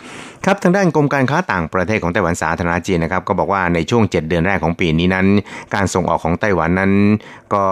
[0.45, 5.27] ครับทางด้านกรมการค้าต่างประเทศของไต้หวันสาธารณจีนนะครับก็บอกว่าในช่วง 7 เดือนแรกของปีนี้นั้น
[5.75, 6.91] การส่งออกของไต้หวันนั้น
[7.53, 7.63] ก็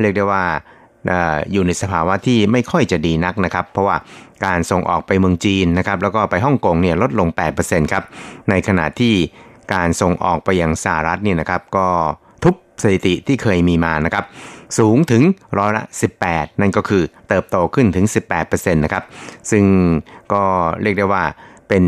[0.00, 0.44] เรียกได้ว่า
[1.52, 3.96] อยู่ในสภาวะที่ไม่ค่อยจะดีนักนะครับ เพราะว่า
[4.46, 7.28] การส่งออกไปเมืองจีนนะครับแล้วก็ไปฮ่องกงเนี่ยลดลง
[7.60, 8.04] 8%ครับ
[8.50, 9.14] ในขณะที่
[9.74, 11.86] การส่งออกไปยังสหรัฐเนี่ยนะครับก็
[12.44, 14.24] ทุบสถิติที่เคยมีมานะครับ
[14.78, 15.22] สูงถึง
[15.58, 15.84] ร้อยละ
[16.22, 18.06] 18 นั่นก็คือเติบโตขึ้นถึง
[18.40, 19.04] 18%นะครับ
[19.50, 19.64] ซึ่ง
[20.32, 20.42] ก็
[20.82, 21.24] เรียกได้ว่า
[21.68, 21.84] เป็น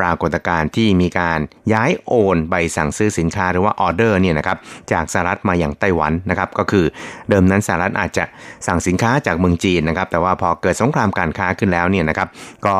[0.00, 1.38] ปรากฏการณ์ที่มีการ
[1.72, 4.58] ย้ายโอนใบสั่งซื้อสินค้าหรือว่าออเดอร์เนี่ยนะครับ
[4.92, 6.84] จากสหรัฐมาอย่างไต้หวันนะครับก็คือ
[7.30, 8.24] เดิมนั้นสหรัฐอาจจะ
[8.66, 12.28] สั่งสินค้าจากเมืองจีนนะครับแต่ว่าพอเกิดสงครามการค้าขึ้นแล้วเนี่ยนะครับ
[12.66, 12.76] ก็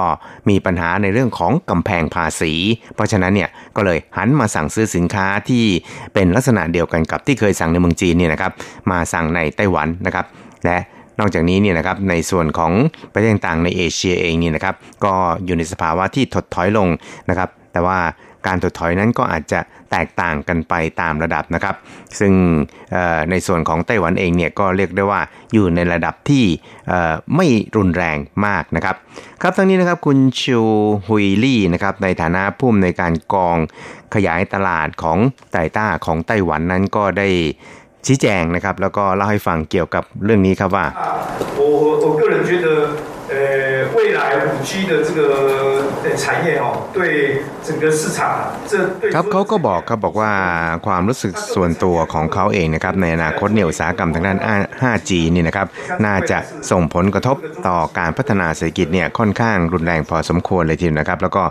[0.48, 2.52] มีปัญหาในเรื่องของกำแพงภาษี
[2.94, 5.64] เพราะฉะนั้นเนี่ยก็เลยหันมาสั่งซื้อสินค้าที่
[6.14, 8.52] เป็นลักษณะเดียวกันกับที่เคยสั่งในเมืองจีนเนี่ยนะครับ
[8.90, 10.26] มาสั่งในไต้หวันนะครับ
[10.64, 10.78] และ
[11.22, 12.72] นอกจากนี้เนี่ยนะครับในส่วนของ
[13.12, 16.88] ประเทศต่างในเอเชียเองเนี่ยนะครับก็อยู่ในสภาวะที่ถดถอยลง
[17.30, 17.98] นะครับ แต่ว่า
[18.46, 21.74] การถดถอยนั้นก็อาจจะแตกต่างกันไปตามระดับนะครับ
[22.18, 22.32] ซึ่ง
[23.30, 25.20] ในส่วนของไต้หวันเองเนี่ยก็เรียกได้ว่า
[25.52, 26.44] อยู่ในระดับที่
[27.37, 28.96] ไม่รุนแรงมากนะครับ
[29.42, 30.61] ครับทั้งนี้นะครับคุณชู
[31.08, 33.56] ฮุยลี่นะครับในฐานะผู้อำนวยการกอง
[34.14, 35.18] ขยายตลาดของ
[35.52, 37.28] ไต้ต้าของไต้หวันนั้นก็ได้
[38.06, 40.86] ชี้แจงนะครับแล้วก็เล่าให้ฟังเกี่ยวกับเรื่องนี้ครับว่า
[41.58, 41.62] 我
[42.03, 42.67] 我个人觉得
[43.32, 43.36] 呃
[43.97, 45.19] 未来五 G 的这个
[46.21, 46.65] 产业哦
[46.97, 46.99] 对
[47.67, 48.19] 整个市场
[48.71, 48.73] 这
[49.15, 50.32] ครับเขาก็บอกครับบอกว่า
[50.86, 54.38] ความรู้สึกส่วนตัวของเขาเองนะครับในอนาคตเนี่ยอุตสาหกรรมทางด้าน
[54.82, 55.67] 5G นี่นะครับ
[56.06, 56.38] น่าจะ
[56.71, 61.43] ส่งผลกระทบต่อการพัฒนาเศรษฐกิจเนี่ยค่อนข้างรุนแรงพอสมควรเลยทีเดียวนะครับ แล้วก็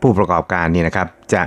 [0.00, 1.42] ผู้ประกอบการนี่นะครับจะ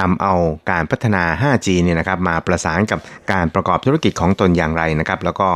[0.00, 0.34] นำเอา
[0.70, 2.98] การพัฒนา 5G เนี่ยนะครับมาประสานกับ
[3.32, 5.48] การประกอบธุรกิจของตนอย่างไรนะครับ แล้วก็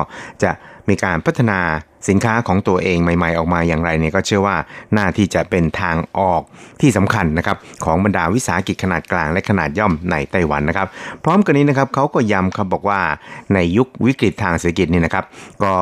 [0.42, 0.50] จะ
[0.88, 1.60] มีการพัฒนา
[2.08, 4.56] สินค้าของตัวเองใหม่ ๆ ออกมาอย่างไรเนี่ยก็เชื่อว่า
[4.92, 6.42] หน่าที่จะเป็นทางออก
[6.80, 10.88] ที่สำคัญนะครับของบรรดาวิสาหกิจขนาดกลางและขนาดย่อมในไต้หวันนะครับ
[11.24, 13.00] พร้อมกันนี้นะครับเขาก็ย้ำครับบอกว่า
[13.54, 15.24] ในยุควิกฤตทางเศรษฐกิจนี่นะครับ
[15.64, 15.74] ก็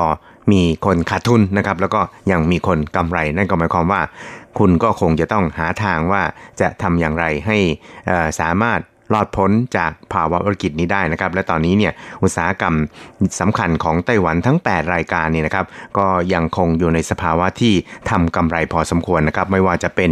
[0.52, 4.00] มีคนขาดทุนนะครับ แล้วก็ยังมีคนกำไรนั่นก็หมายความว่า
[4.58, 6.22] คุณก็คงจะต้องหาทางว่า
[6.60, 7.58] จะทำอย่างไรให้
[8.40, 8.80] สามารถ
[9.14, 12.74] รอดพ้นจากภาวะวิกฤตนี้ได้นะครับ และตอนนี้เนี่ยอุตสาหกรรม
[13.40, 15.66] สำคัญของไต้หวันทั้ง 8 รายการเนี่ยนะครับ
[15.98, 17.74] ก็ยังคงอยู่ในสภาวะที่
[18.10, 20.10] ทำกำไรพอสมควรนะครับ ไม่ว่าจะเป็น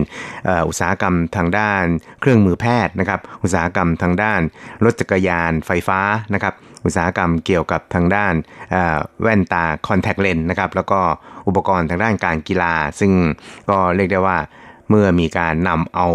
[0.69, 1.85] อุตสาหกรรมทางด้าน
[2.21, 4.41] เครื่องมือแพทย์นะครับ อุตสาหกรรมทางด้าน
[4.85, 6.01] รถจักรยานไฟฟ้า
[6.35, 8.35] นะครับ อุตสาหกรรมเกี่ยวกับทางด้าน
[9.23, 11.01] แว่นตาคอนแทคเลนส์นะครับแล้วก็
[11.49, 13.13] อุปกรณ์ทางด้านการกีฬา ซึ่ง
[13.71, 14.39] ก็เรียกได้ว่า
[14.89, 16.09] เมื่อมีการนำเอา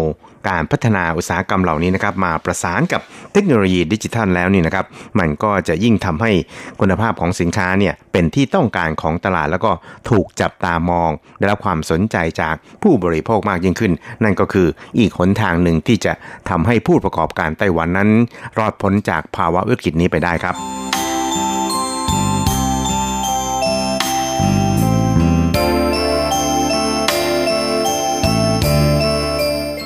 [0.48, 3.00] การพัฒนาอุตสาหกรรมเหล่านี้นะครับมาประสานกับ
[3.32, 4.86] เทคโนโลยีดิจิทัลแล้วนี่นะครับ
[5.18, 6.32] มันก็จะยิ่งทำให้
[6.80, 9.70] คุณภาพของสินค้าเนี่ยเป็นที่ต้องการของตลาดแล้วก็
[10.10, 13.92] ถูกจับตามอง ได้รับความสนใจจากผู้บริโภคมากยิ่งขึ้น
[14.24, 16.12] นั่นก็คืออีกหนทางหนึ่งที่จะ
[16.48, 18.10] ทำให้ผู้ประกอบการไต้หวันนั้น
[18.58, 20.56] รอดพ้นจากภาวะวิกฤตนี้ไปได้ครับ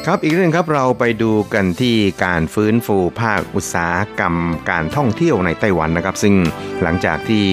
[0.08, 4.34] ครับอีกเรื่องครับเราไปดูกันที่การฟื้นฟูภาคอุตสาหกรรม
[4.70, 6.34] การท่องเที่ยวในไต้หวันนะครับ ซึ่ง
[6.82, 7.44] หลังจากที่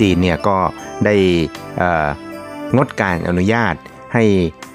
[0.00, 0.56] จีนเนี่ยก็
[1.04, 1.16] ได้
[2.76, 3.74] งดการอนุญาต
[4.14, 4.24] ให้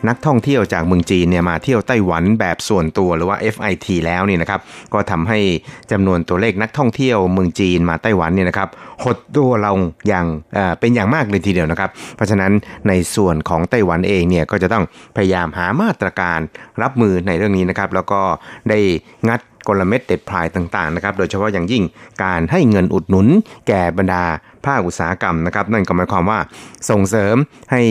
[0.08, 4.60] นักท่องเที่ยวจากเมืองจีนเนี่ยมาเที่ยวไต้หวันแบบส่วนตัวหรือว่า FIT แล้วนี่นะครับ
[4.94, 5.40] ก็ทำให้
[5.92, 8.70] จำนวนตัวเลขนักท่องเที่ยวเมืองจีนมาไต้หวันเนี่ยนะครับ
[9.04, 10.26] หดตัวลงอย่าง
[10.80, 12.52] เป็นอย่างมากเลยทีเดียวนะครับ เพราะฉะนั้น
[12.88, 14.84] ในส่วนของไต้หวันเองเนี่ยก็จะต้อง
[15.16, 16.40] พยายามหามาตรการ
[16.82, 18.22] รับมือในเรื่องนี้นะครับ แล้วก็
[18.70, 18.80] ได้
[19.28, 21.84] งัดกลเม็ดเด็ดพรายต่างๆนะครับ โดยเฉพาะอย่างยิ่ง
[22.24, 23.28] การให้เงินอุดหนุน
[23.68, 24.24] แก่บรรดา
[24.66, 26.40] ภาคอุตสาหกรรมนะครับ นั่นก็หมายความว่า
[26.90, 27.36] ส่งเสริม
[27.72, 27.82] ให้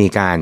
[0.00, 0.36] มีการ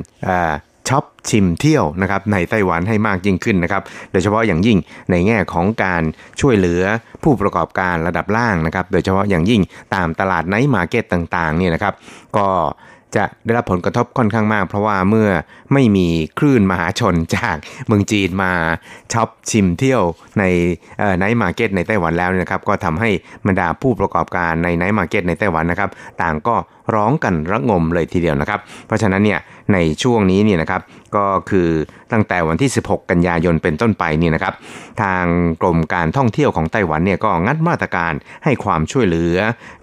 [0.89, 4.79] ช็อปชิมเที่ยวนะครับในไต้หวันให้มากยิ่งขึ้นนะครับ โดยเฉพาะอย่างยิ่ง
[5.11, 6.03] ในแง่ของการ
[6.41, 6.83] ช่วยเหลือ
[7.23, 9.61] ผู้ประกอบการระดับล่างนะครับ โดยเฉพาะอย่างยิ่ง
[9.95, 11.95] ตามตลาด night market ต่างๆเนี่ยนะครับ
[12.37, 12.47] ก็
[13.17, 15.29] จะได้รับผลกระทบค่อนข้างมาก เพราะว่าเมื่อ
[15.73, 16.07] ไม่มี
[16.39, 18.53] คลื่นมหาชนจากเมืองจีนมา
[19.13, 20.03] ช็อปชิมเที่ยว
[20.39, 20.45] ใน
[21.19, 23.11] night market ในไต้หวันแล้วนะครับ ก็ทำให้
[23.47, 25.91] บรรดาผู้ประกอบการใน night market ในไต้หวันนะครับ
[26.23, 26.57] ต่างก็
[26.95, 29.41] ร้องกันระงมเลยทีเดียวนะครับ เพราะฉะนั้นเนี่ย
[29.73, 30.83] ในช่วงนี้เนี่ยนะครับ
[31.17, 31.69] ก็คือ
[32.13, 34.55] ตั้งแต่วันที่ 16 กันยายนเป็นต้นไปนี่นะครับ
[35.03, 35.25] ทาง
[35.63, 38.13] กรมการท่องเที่ยวของไต้หวันเนี่ยก็งัดมาตรการ
[38.45, 39.37] ให้ความช่วยเหลือ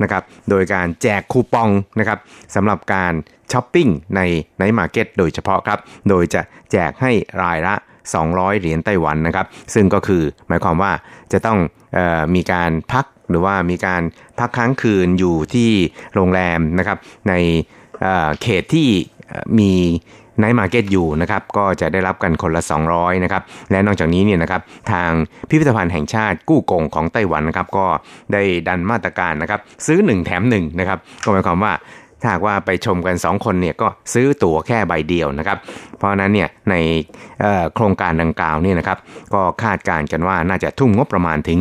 [0.04, 1.70] นะครับ โดยการแจกคูปอง
[2.00, 2.20] นะครับ
[2.56, 3.14] สำหรับการ
[3.52, 4.22] ช้อปปิ้งใน
[4.60, 7.12] night market โดยเฉพาะครับ โดยจะแจกให้
[7.44, 7.76] รายละ
[8.18, 10.92] 200 เหรียญไต้หวันนะครับ ซึ่งก็คือหมายความว่า
[11.34, 11.60] จะต้อง
[11.98, 14.02] ออมีการพักหรือว่ามีการ
[14.40, 15.72] พักค้างคืนอยู่ที่
[16.16, 16.98] โรงแรมนะครับ
[17.30, 17.34] ใน
[18.42, 18.90] เขตที่
[19.58, 19.72] มี
[20.40, 22.62] night market อยู่นะครับก็จะได้รับกันคนละ
[22.94, 24.62] 200นะครับและนอกจากนี้เนี่ยนะครับ
[24.92, 25.12] ทาง
[25.50, 27.86] พิพิธภัณฑ์แห่งชาติกู้กงของไต้หวันนะครับก็
[28.34, 31.74] ได้ดันมาตรการนะครับซื้อ 1 แถม1นะครับก็หมายความว่า
[32.22, 35.58] ถ้าว่าไปชมกัน 2 คนเนี่ยก็ซื้อตั๋วแค่ใบเดียวนะครับ
[35.98, 36.76] เพราะนั้นเนี่ยใน
[37.76, 38.98] โครงการดังกล่าวนี่นะครับ
[39.34, 41.60] ก็คาดการณ์กันว่าน่าจะทุ่มงบประมาณถึง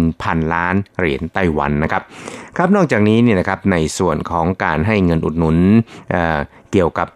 [0.00, 2.02] 1,000 ล้านเหรียญไต้หวันนะครับ
[2.56, 5.56] ครับนอกจากนี้เนี่ยนะครับในส่วนของการให้เงินอุดหนุน
[6.72, 7.08] เกี่ยวกับ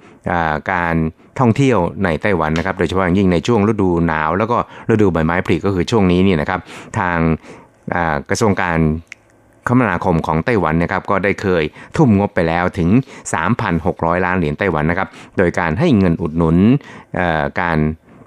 [0.72, 0.94] การ
[1.38, 4.56] ท่องเที่ยวในไต้หวันนะครับโดยเฉพาะอย่างยิ่งในช่วงฤดูหนาว แล้วก็
[4.90, 6.60] ฤดูใบไม้ผลิก็คือช่วงนี้นี่นะครับ
[6.98, 7.18] ทาง
[8.30, 8.78] กระทรวงการ
[9.68, 11.62] คมนาคมของไต้หวันนะครับก็ได้เคย
[11.96, 12.88] ทุ่มงบไปแล้วถึง
[13.58, 16.56] 3,600 ล้านเหรียญไต้หวันนะครับ โดยการให้เงินอุดหนุน
[17.60, 17.78] การ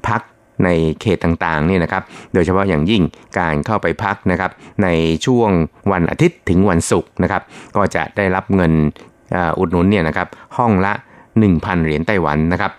[0.07, 0.21] พัก
[0.65, 0.69] ใน
[1.01, 3.03] เขตต่างๆนี่นะครับ โดยเฉพาะอย่างยิ่ง
[3.39, 4.51] การเข้าไปพักนะครับ
[4.83, 4.87] ใน
[5.25, 5.49] ช่วง
[5.91, 7.41] วันอาทิตย์ถึงวันศุกร์นะครับ
[7.75, 8.73] ก็จะได้รับเงิน
[9.59, 10.93] อุดหนุนเนี่ยนะครับห้องละ
[11.41, 12.73] 1,000 เหรียญไต้หวันนะครับ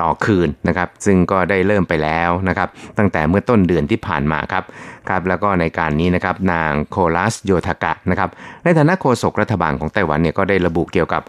[0.00, 4.64] ต่อคืนนะครับซึ่งก็ได้เริ่มไปแล้วนะครับตั้งแต่เมื่อต้นเดือนที่ผ่านมาครับ
[5.08, 8.30] ครับแล้วก็ในการนี้นะครับนางโคลัสโยทากะนะครับ
[8.64, 11.22] ในฐานะโฆษกรัฐบาลของไต้หวันเนี่ยก็ได้ระบุเกี่ยวกับ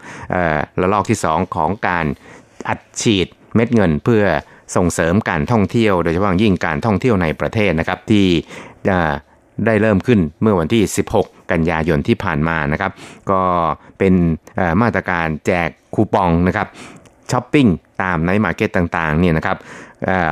[0.80, 2.06] ระลอกที่ 2 ของการ
[2.68, 4.24] อัดฉีดเม็ดเงินเพื่อ
[4.76, 8.26] ส่งเสริมการท่องเที่ยว โดยเฉพาะยิ่งการท่องเที่ยวในประเทศนะครับที่
[9.66, 10.82] ได้เริ่มขึ้นเมื่อวันที่
[11.16, 12.92] 16 กันยายนที่ผ่านมานะครับ
[13.30, 13.42] ก็
[13.98, 14.14] เป็น
[14.82, 16.66] มาตรการแจกคูปองนะครับ
[17.30, 17.66] ช้อปปิ้ง
[18.02, 19.56] ตาม night market ต่างๆเนี่ยนะครับ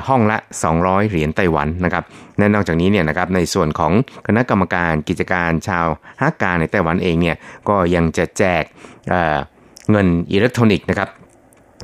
[0.08, 0.38] ห้องละ
[0.74, 2.04] 200 เหรียญไต้หวันนะครับ
[2.38, 3.92] และนอกจากนี้เนี่ยนะครับในส่วนของ
[4.26, 5.86] คณะกรรมการกิจการชาว
[6.22, 7.36] ฮากกาในไต้หวันเองเนี่ย
[7.68, 8.62] ก็ยังจะแจก
[9.08, 11.08] เงินอิเล็กทรอนิกส์นะครับ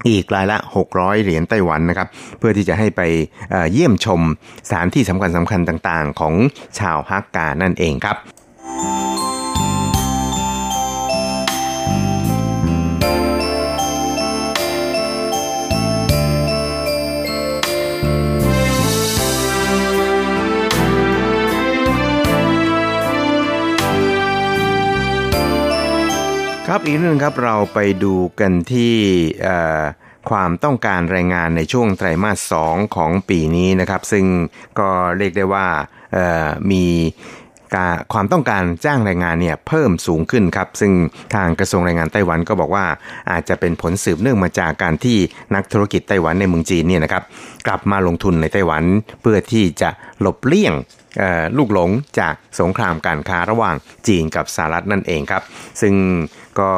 [0.08, 0.58] อีกรายละ
[0.90, 2.08] 600 เหรียญไต้หวันนะครับ
[2.38, 3.00] เพื่อที่จะให้ไป
[3.72, 4.20] เยี่ยมชม
[4.68, 6.34] สถานที่สำคัญสำคัญต่างๆ ของ
[6.78, 8.16] ชาวฮักกานั่นเองครับ
[26.88, 28.94] ครับอีกนึงครับเราไปดูกันที่
[30.30, 34.26] ความต้องการแรงงานในช่วงไตรมาส 2 ของปีนี้นะครับ ซึ่ง
[34.78, 35.66] ก็เรียกได้ว่า
[36.70, 36.84] มี
[38.12, 40.92] ความต้องการจ้างแรงงานเนี่ยเพิ่มสูงขึ้นครับ ซึ่ง
[41.34, 42.86] ทางกระทรวงแรงงานไต้หวันก็บอกว่า
[43.30, 45.18] อาจจะเป็นผลสืบเนื่องมาจากการที่
[45.54, 47.22] นักธุรกิจไต้หวันในเมืองจีนเนี่ยนะครับ
[47.66, 48.82] กลับมาลงทุนในไต้หวัน
[49.22, 50.74] เพื่อที่จะหลบเลี่ยง
[51.56, 53.76] ลูกหลงจากสงครามการค้าระหว่าง
[54.08, 55.42] จีนกับสหรัฐนั่นเองครับ
[55.80, 55.94] ซึ่ง
[56.60, 56.70] ก็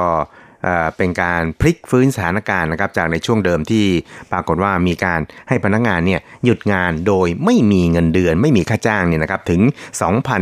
[0.96, 3.84] เป็นการพลิกฟื้นสถานการณ์นะครับจากในช่วงเดิมที่
[4.32, 9.60] ปรากฏว่ามีการให้พนักงานเนี่ยหยุดงานโดยไม่มีเงินเดือน ไม่มีค่าจ้างเนี่ยนะครับถึง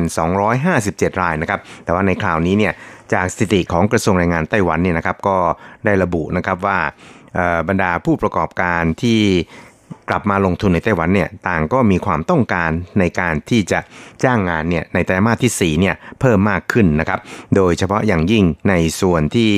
[0.01, 2.73] 2,257 รายนะครับแต่ว่าในคราวนี้เนี่ย
[3.13, 5.37] จากสถิติของกระทรวงแรงงานไต้หวันเนี่ยนะครับก็
[5.85, 6.79] ได้ระบุนะครับว่า
[7.69, 9.21] บรรดาผู้ประกอบการที่
[10.11, 13.81] กลับมาลงทุนในไต้หวันเนี่ยต่างก็มีความต้องการในการที่จะ
[14.25, 17.21] จ้างงานเนี่ยในไตรมาสที่4เนี่ยเพิ่มมากขึ้นนะครับ
[17.57, 19.53] โดยเฉพาะอย่างยิ่งในส่วนที่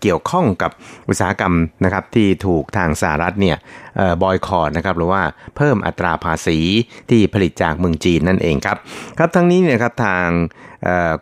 [0.00, 0.70] เกี่ยวข้องกับ
[1.08, 1.54] อุตสาหกรรม
[1.84, 3.56] นะครับที่ถูกทางสหรัฐเนี่ย
[4.22, 5.22] บอยคอรดนะครับหรือว่า
[5.56, 6.58] เพิ่มอัตราภาษี
[7.10, 8.76] ที่ผลิตจากเมืองจีนนั่นเองครับ
[9.18, 10.26] ครับทั้งนี้เนี่ยครับทาง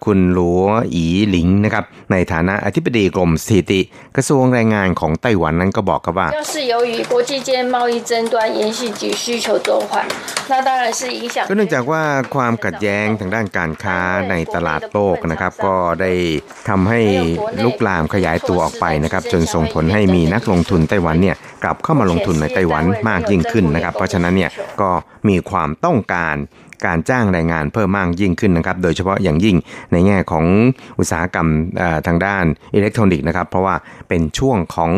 [0.04, 3.80] คุณหลัวอีหลิงนะครับในฐานะอธิบดีกรมสถิติ
[4.16, 6.28] กระทรวงแรงงานของไต้หวันนั้นก็บอกกับว่า
[11.48, 12.02] ก็เนื่องจากว่า
[12.34, 13.98] ความขัดแย้งทางด้านการค้า
[14.30, 16.12] ในตลาดโลกนะครับ ก็ได้
[16.68, 17.00] ทำให้
[17.64, 24.50] ลุกลามขยายตัวออกไปนะครับ จนส่งผลให้มีนักลงทุนไต้หวันเนี่ยกลับเข้ามาลงทุนในไต้หวันมากยิ่งขึ้นนะครับ เพราะฉะนั้นเนี่ย
[24.80, 24.90] ก็
[25.28, 26.36] มีความต้องการ
[26.86, 29.56] การจ้างแรงงานเพิ่มมากยิ่งขึ้นนะครับ โดยเฉพาะอย่างยิ่ง
[29.92, 30.44] ในแง่ของ
[30.98, 31.48] อุตสาหกรรม
[32.06, 33.74] ทางด้านอิเล็กทรอนิกส์นะครับ เพราะว่า
[34.08, 34.92] เป็นช่วงของ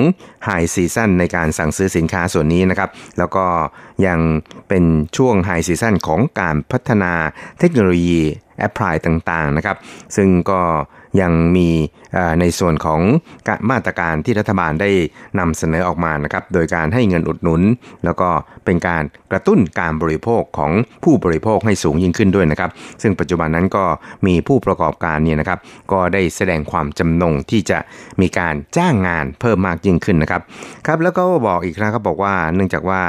[0.45, 3.47] high season ในการสั่งซื้อสินค้าส่วนนี้นะครับ แล้วก็
[4.07, 4.21] ยัง
[4.69, 4.85] เป็น
[5.17, 7.13] ช่วงไฮซีซันของการพัฒนา
[7.59, 8.21] เทคโนโลยี
[8.59, 9.77] แอปพลายต่างๆนะครับ
[10.17, 10.61] ซึ่งก็
[11.21, 11.69] ยังมี
[12.41, 13.01] ในส่วนของ
[13.71, 14.91] มาตรการที่รัฐบาลได้
[15.39, 17.63] นำเสนอออกมานะครับ โดยการให้เงินอุดหนุน
[18.05, 18.29] แล้วก็
[18.65, 20.73] เป็นการกระตุ้นการบริโภคของ
[21.05, 22.71] ผู้บริโภคให้สูงยิ่งขึ้นด้วยนะครับ
[23.03, 23.85] ซึ่งปัจจุบันนั้นก็
[24.27, 25.59] มีผู้ประกอบการเนี่ยนะครับ
[25.93, 27.79] ก็ได้แสดงความจำนงที่จะ
[28.21, 30.43] มีการจ้างงานเพิ่มมากยิ่งขึ้นนะครับ
[30.87, 33.01] ครับแล้วก็บอกอีกครั้งครับบอกว่าเนื่องจากว่า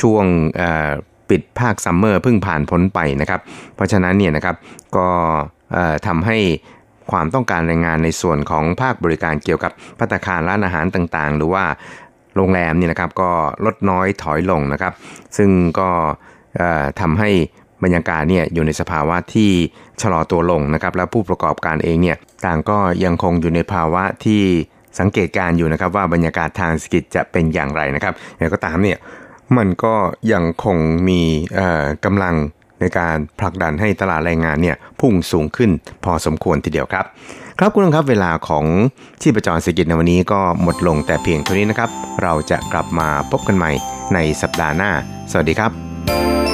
[0.00, 0.24] ช่วง
[1.30, 3.40] ปิดภาคซัมเมอร์เพิ่งผ่านพ้นไปนะครับ
[3.74, 4.56] เพราะฉะนั้นเนี่ยนะครับ
[4.96, 5.08] ก็
[6.06, 6.38] ทำให้
[7.10, 11.64] ความต้องการแรงงานในส่วนของภาคบริการเกี่ยวกับพัตคารร้านอาหารต่างๆ หรือว่า
[12.36, 13.30] โรงแรมนี่นะครับก็
[13.64, 14.92] ลดน้อยถอยลงนะครับ
[15.36, 15.88] ซึ่งก็
[17.00, 17.30] ทำให้
[17.84, 19.50] บรรยากาศเนี่ยอยู่ในสภาวะที่
[20.02, 24.42] ชะลอตัวลงนะครับ แล้วผู้ประกอบการเองเนี่ยต่างก็ยังคงอยู่ในภาวะที่
[24.98, 28.98] สังเกตการอยู่นะครับว่าบรรยากาศทางเศรษฐกิจจะเป็นอย่างไรนะครับอย่างก็ตามเนี่ย
[29.56, 29.94] มันก็
[30.32, 31.22] ยังคงมี
[32.04, 32.34] กำลัง
[32.80, 35.70] ในการผลักดันให้ตลาดแรงงานเนี่ยพุ่งสูงขึ้น
[36.04, 37.04] พอสมควรทีเดียวครับ
[37.58, 38.64] ครับคุณผู้ชมครับเวลาของ
[39.20, 41.90] ชีพจรเศรษฐกิจในวันนี้ก็หมดลงแต่เพียงเท่านี้นะครับ
[42.22, 43.70] เราจะกลับมาพบกันใหม่
[44.14, 44.90] ในสัปดาห์หน้า
[45.30, 46.53] สวัสดีครับ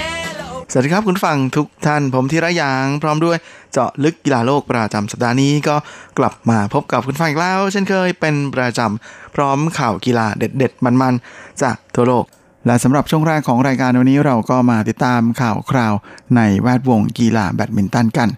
[0.73, 3.37] สวัสดีครับคุณฟังทุกท่านผมธีระยาง พร้อมด้วย
[3.71, 5.75] เจาะลึกกีฬาโลกประจำสัปดาห์นี้ก็
[6.19, 12.25] กลับมาพบกับคุณฟังอีกแล้ว เช่นเคยเป็นประจำพร้อมข่าวกีฬาเด็ดๆ มันๆ จากทั่วโลก
[12.65, 15.93] และสำหรับช่วงแรกของรายการวันนี้เราก็มาติดตามข่าวคราว
[16.35, 18.29] ในแวดวงกีฬาแบดมินตันกัน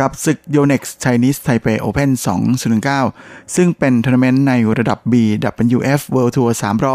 [0.00, 2.10] กับศึก Yonex Chinese Taipei Open
[2.82, 6.50] 2019 ซึ่งเป็นทัวร์นาเมนต์ในระดับ BWF World Tour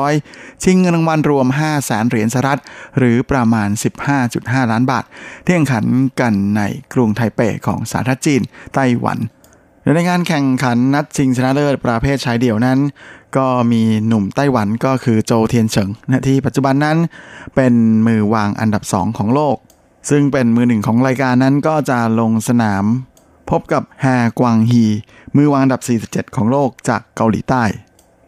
[0.10, 2.62] 300 ชิงเงินรางวัลรวม5 0 0แสนเหรียญสหรัฐ
[2.98, 3.70] หรือประมาณ
[4.22, 5.04] 15.5 ล้านบาท
[5.44, 5.86] เที่แข่งขัน
[6.20, 6.62] กันใน
[6.94, 8.42] กรุงไทเปของสาธารณจีน
[8.74, 9.20] ไต้หวัน
[9.84, 12.80] ในงานแข่งขันนัดชิงชนะเลิศประเภทชายเดี่ยวนั้น
[13.38, 16.98] ก็มีหนุ่มไต้หวันก็คือโจเทียนเฉิงนะที่ปัจจุบันนั้น
[17.56, 17.74] เป็น
[18.08, 19.58] มือวางอันดับ 2 ของโลก
[20.10, 22.86] ซึ่งเป็นมือหนึ่งของรายการนั้นก็จะลงสนาม
[23.50, 24.06] พบกับแฮ
[24.40, 24.86] กวางฮี
[25.36, 27.64] มือวางอันดับ 47 ของโลกจากเกาหลีใต้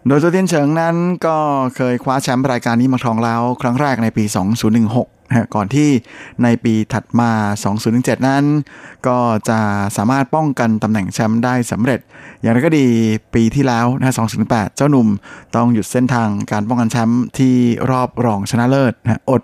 [0.08, 1.38] โดยโจเทียนเฉิงนั้นก็
[1.76, 4.24] เคยคว้าแชมป์รายการนี้มาครองแล้ว ครั้งแรกในปี
[4.90, 5.90] 2016ก่อนที่
[6.44, 7.32] ในปีถัดมา
[7.80, 8.44] 2017 นั้น
[9.08, 9.18] ก็
[9.50, 9.60] จะ
[9.98, 12.00] สามารถป้องกันตำแหน่งแชมป์ได้สำเร็จ
[12.42, 12.86] อย่างไรก็ดี
[13.34, 14.16] ปีที่แล้วนะ
[14.46, 15.08] 2008เจ้าหนุ่ม
[15.56, 17.56] ต้องหยุดเส้นทางการป้องกันแชมป์ที่
[17.92, 19.42] รอบรองชนะเลิศนะอด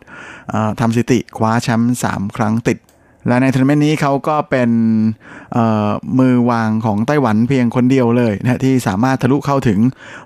[0.53, 2.77] อทำสถิติคว้าแชมป์3 ครั้งติด
[3.27, 4.69] และในทัวร์นาเมนต์นี้เขาก็เป็น
[6.19, 9.79] มือวางของไต้หวันเพียงคนเดียวเลยนะที่สามารถทะลุเข้าถึง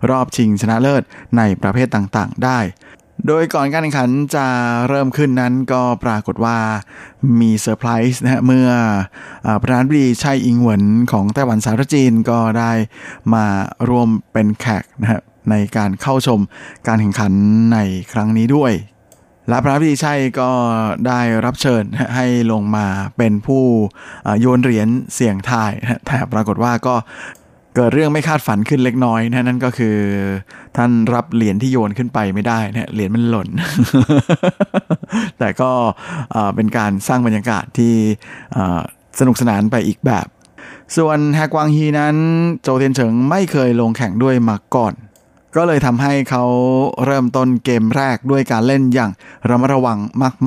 [0.10, 1.04] รอบชิงชนะเลิศ
[1.38, 2.60] ในประเภทต่างๆ ได้
[3.28, 4.48] โดยก่อนการแข่งขันจะ
[4.90, 6.58] เริ่มขึ้นนั้นก็ปรากฏว่า
[7.40, 8.70] มีเซอร์ไพรส์นะฮะเมื่อ
[9.62, 12.72] ประธานาธิบดีไช่อิงเหวินของไต้หวันสาธารณรัฐจีนก็ได้
[13.34, 13.46] มา
[13.90, 16.40] ร่วมเป็นแขกนะฮะในการเข้าชม
[16.88, 17.34] การแข่งขัน
[17.74, 17.78] ใน
[18.12, 18.72] ครั้งนี้ด้วย
[19.50, 20.50] และพระพิชัยก็
[21.08, 21.84] ได้รับเชิญ
[22.16, 23.64] ให้ลงมาเป็นผู้
[24.40, 25.72] โยนเหรียญเสี่ยงทาย
[26.06, 26.96] แต่ปรากฏว่าก็
[27.76, 29.96] เกิดเรื่องไม่คาดฝันขึ้นเล็กน้อยนะนั่นก็คือ
[30.78, 33.50] ท่านรับเหรียญที่โยนขึ้นไปไม่ได้นะเหรียญมันหล่น
[35.40, 35.72] แต่ก็
[36.56, 37.94] เป็นการสร้างบรรยากาศที่
[39.20, 40.26] สนุกสนานไปอีกแบบ
[40.98, 42.16] ส่วนแฮกวางฮีนั้น
[42.62, 44.94] โจเทียนเฉิงไม่เคยลงแข่งด้วยมาก่อน
[45.56, 46.44] ก็เลยทำให้เขา
[47.06, 49.12] เริ่มต้นเกมแรกด้วยการเล่นอย่าง
[49.50, 50.00] ระมัดระวัง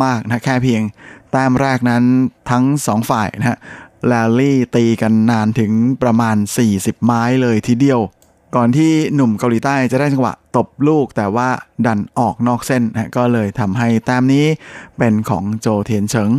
[0.02, 0.82] มากๆนะแค่เพียง
[1.30, 2.04] แต้มแรกนั้น
[2.50, 3.58] ทั้งสองฝ่ายนะฮะ
[4.06, 6.36] แลลี่ตีกันนานถึงประมาณ
[6.70, 8.00] 40 ไม้เลยทีเดียว
[8.56, 11.48] ก่อนที่หนุ่มเกาหลีใต้จะได้จังหวะตบลูกแต่ว่า
[11.86, 14.46] ดันออกนอกเส้นนะก็เลยทำให้แต้มนี้
[14.98, 16.30] เป็นของโจเทียนเฉิง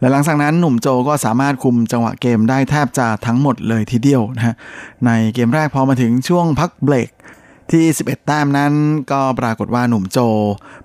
[0.00, 4.54] และหลังจากนั้นหนุ่มโจก็สามารถคุมจังหวะเกมได้แทบจะทั้งหมดเลยทีเดียวนะฮะ
[5.06, 7.10] ในเกมแรกพอมาถึงช่วงพักเบรก
[7.72, 8.72] ที่ 11 แต้มนั้น
[9.12, 10.18] ก็ปรากฏว่าหนุ่มโจ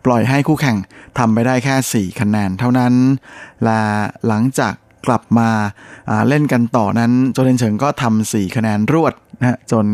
[0.05, 0.77] ปล่อยให้คู่แข่ง
[1.17, 2.93] ทำไปได้แค่ 4 คะแนนเท่านั้น
[3.63, 3.81] และ
[4.27, 4.73] หลังจาก
[5.07, 5.49] กลับมา
[6.27, 9.85] เล่นกันต่อนั้น โจเดนเฉิงก็ทำ4คะแนนรวดนะจน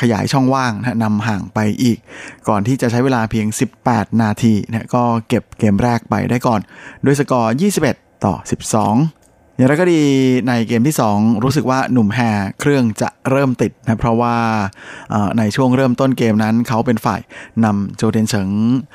[0.00, 1.98] ขยายช่องว่างนะนำห่างไปอีก
[2.48, 3.46] ก่อนที่จะใช้เวลาเพียง
[3.84, 6.60] 18 นาทีนะก็เก็บเกมแรกไปได้ก่อน
[7.04, 7.54] ด้วยสกอร์
[7.86, 8.34] 21 ต่อ
[8.80, 9.19] 12
[9.60, 10.02] อย่างไรก็ดี
[10.48, 12.18] ในเกมที่ 2 รู้สึกว่าหนุ่มแฮ
[12.60, 14.36] เครื่องจะเริ่มติดนะเพราะว่า
[15.38, 17.20] ในช่วงเริ่มต้นเกมนั้นเขาเป็นฝ่าย
[17.64, 18.48] นำโจเทนเฉิง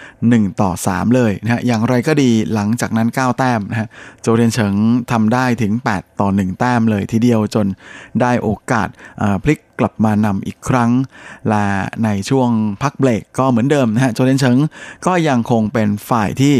[0.07, 3.87] 1 ต่อ 3 เลยนะฮะอย่างไรก็ดีหลังจากนั้น 9 แต้มนะฮะ
[4.21, 4.73] โจเทนเฉิง
[5.11, 7.65] ทำได้ถึง 8 ต่อ 1 แต้มเลยทีเดียวจน
[8.21, 8.87] ได้โอกาส
[9.43, 10.91] พลิก กลับมานำอีกครั้ง
[11.49, 11.65] และ
[12.03, 12.49] ในช่วง
[12.83, 14.57] พักเบรกก็เหมือนเดิมนะฮะโจเดนเฉิง
[15.05, 16.53] ก็ยังคงเป็นฝ่ายที่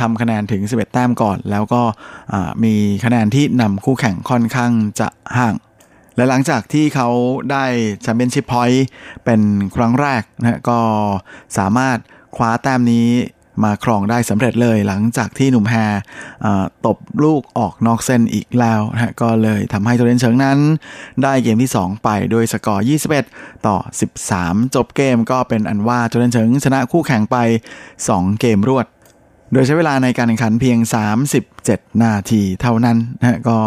[0.00, 1.82] ทำคะแนนถึง 11 แต้มก่อน แล้วก็
[2.64, 5.08] มีคะแนนที่นำคู่แข่งค่อนข้างจะ
[5.38, 5.54] ห่าง
[6.16, 7.08] และหลังจากที่เขา
[7.50, 7.64] ได้
[8.02, 8.84] championship point
[9.24, 9.40] เป็น
[9.76, 10.80] ครั้งแรกนะก็
[11.58, 11.98] สามารถ
[12.36, 13.08] คว้าแต้มนี้
[13.62, 15.74] มาครองได้สำเร็จเลยหลังจากที่หนุ่มแฮ
[16.86, 20.58] ตบลูกออกนอกเส้นอีกแล้วนะก็เลยทำให้โจวเทียนเฉิงนั้น
[21.22, 22.86] ได้เกมที่ 2 ไปโดยสกอร์
[23.24, 23.76] 21 ต่อ
[24.24, 27.36] 13 จบเกมก็เป็นอันว่าโจวเทียนเฉิงชนะคู่แข่งไป
[27.90, 28.86] 2 เกมรวด
[29.52, 30.78] โดยใช้เวลาในการแข่งขันเพียง
[31.40, 33.58] 37 นาทีเท่านั้นนะก็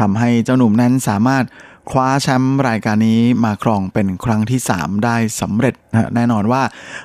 [0.00, 1.44] ทำให้เจ้าหนุ่มนั้นสามารถ
[1.90, 5.74] คว้าแชมป์รายการนี้มาครองเป็นครั้งที่ 3 ได้สำเร็จ
[6.14, 6.62] แน่นอนว่า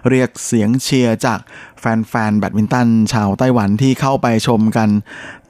[0.09, 1.39] เรียกเสียงเชียร์จาก
[1.79, 4.89] แฟนๆแบดมินตันชาวไต้หวันที่เข้าไปชมกัน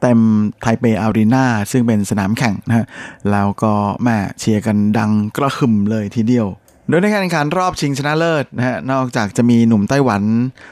[0.02, 0.20] เต็ม
[0.62, 2.88] ไทเปอารีนาซึ่งเป็นสนามแข่งนะ
[3.32, 3.74] แล้วก็
[4.04, 6.48] แม่เชียร์กันดังกระหึ่มเลยทีเดียว
[6.90, 10.24] โดยในการแข่งขันรอบชิงชนะเลิศนะฮะนอกจากจะมีหนุ่มไต้หวัน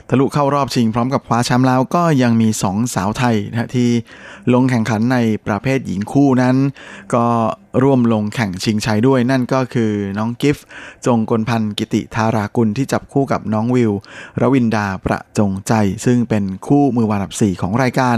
[0.09, 3.89] ทะลุเข้ารอบชิงพร้อมกับคว้าแชมป์แล้วก็ยังมีสองสาวไทยนะฮะที่
[4.53, 6.55] ลงแข่งขันในประเภทหญิงคู่นั้น
[7.13, 7.25] ก็
[7.83, 10.65] ร่วมลงแข่งชิงชัยด้วยนั่นก็คือน้องกิฟต์
[11.05, 13.91] จงกลพันธ์กิติธารากุลที่จับคู่กับน้องวิว
[14.41, 15.73] รวินดาประจงใจ
[16.05, 18.15] ซึ่งเป็นคู่มือวางอันดับ 4 ของรายการ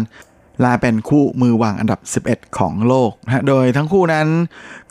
[0.62, 2.00] และเป็นคู่มือวางอันดับ
[2.30, 4.28] 11 ของโลกนะโดยทั้งคู่นั้น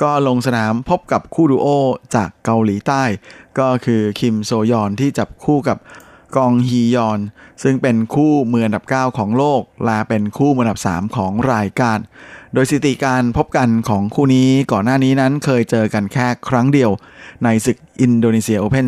[0.02, 1.66] ก็ลงสนามพบกับคู่ดูโอ
[2.14, 3.02] จากเกาหลีใต้
[3.58, 5.78] ก็คือคิมโซยอนที่จับคู่กับ
[6.36, 7.20] กงฮียอง
[7.62, 11.98] ซึ่งเป็นคู่มืออันดับ 9 ของโลก และเป็นคู่มืออันดับ 3 ของรายการ
[12.59, 16.90] โดยสถิติการพบกันของคู่นี้ก่อนหน้านี้นั้นเคยเจอกันแค่ครั้งเดียว
[17.44, 18.86] ในศึกอินโดนีเซียโอเพน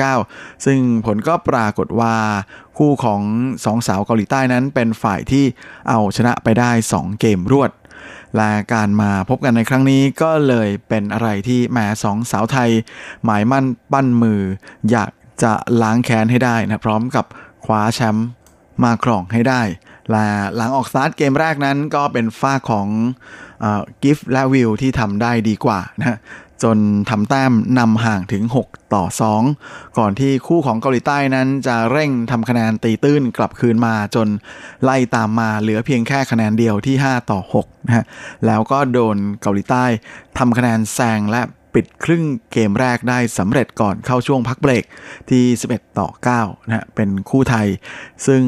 [0.00, 2.14] 2019 ซึ่งผลก็ปรากฏว่า
[2.78, 3.22] คู่ของ
[3.64, 5.44] สองสาวเกาหลีใต้นั้นเป็นฝ่ายที่
[5.88, 7.70] เอาชนะไปได้ 2 เกมรวด
[8.36, 12.70] และการมาพบกันในครั้งนี้ก็เลยเป็นอะไรที่แหมสองสาวไทย
[13.24, 14.40] หมายมั่นปั้นมือ
[14.90, 15.10] อยาก
[15.42, 15.52] จะ
[15.82, 17.24] ล้างแค้นให้ได้นะพร้อมกับ
[17.64, 18.28] คว้าแชมป์
[18.82, 19.62] มาครองให้ได้
[20.56, 22.88] หลังออกสตาร์ทเกมแรกนั้นก็เป็นฝ้าของ
[24.02, 26.18] กิฟต์และวิวที่ทำได้ดีกว่านะ
[26.62, 26.78] จน
[27.10, 29.04] ทำแต้มนำห่างถึง 6 ต่อ
[29.50, 34.28] 2 ก่อนที่คู่ของเกาหลีใต้นั้นจะเร่งทำคะแนนตีตื้นกลับคืนมาจน
[34.84, 38.04] ไล่ตามมาเหลือเพียงแค่คะแนนเดียวที่ 5 ต่อ6นะฮะ
[38.46, 39.84] แล้วก็โดนเกาหลีใต้
[40.38, 41.42] ทำคะแนนแซงและ
[41.74, 44.84] ปิดครึ่งเกมแรกได้สำเร็จก่อนเข้าช่วงพักเบรก
[45.30, 46.08] ที่ 11 ต่อ
[46.38, 47.66] 9นะฮะเป็นคู่ไทย
[48.26, 48.42] ซึ่ง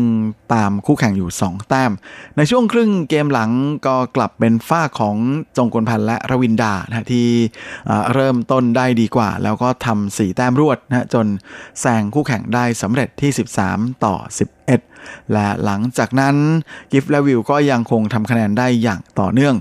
[0.54, 1.92] ตามคู่แข่งอยู่ 2 แต้ม
[2.36, 3.50] ในช่วงครึ่งเกมหลัง
[3.86, 5.16] ก็กลับเป็นฝ้าของ
[5.56, 7.28] จงกลพันธ์และรวินดานะที่
[8.12, 11.26] เริ่มต้นได้ดีกว่า แล้วก็ทำ4แต้มรวดนะจน
[11.80, 13.30] แซงคู่แข่งได้สำเร็จที่
[13.66, 14.14] 13 ต่อ
[14.74, 16.36] 11 และหลังจากนั้น
[16.92, 19.54] กิฟและวิวก็ยังคงทำคะแนนได้อย่างต่อเนื่อง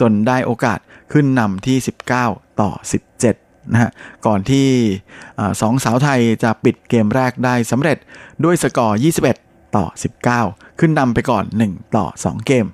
[0.00, 0.78] จนได้โอกาส
[1.12, 1.76] ขึ้นนำที่
[2.18, 3.11] 19 ต่อ17
[3.72, 3.90] นะฮะ
[4.26, 4.68] ก่อนที่
[5.60, 7.98] สองสาวไทยจะปิดเกมแรกได้สำเร็จ
[8.44, 8.98] ด้วยสกอร์
[9.36, 9.86] 21 ต่อ
[10.32, 12.66] 19 ขึ้นนำไปก่อน 1 ต่อ 2 เกม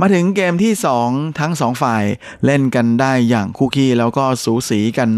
[0.00, 0.72] มาถึงเกมที่
[1.06, 2.04] 2 ทั้ง 2 ฝ่าย
[2.44, 5.08] เล่นกันได้อย่างคู่ขี้แล้วก็สูสีกัน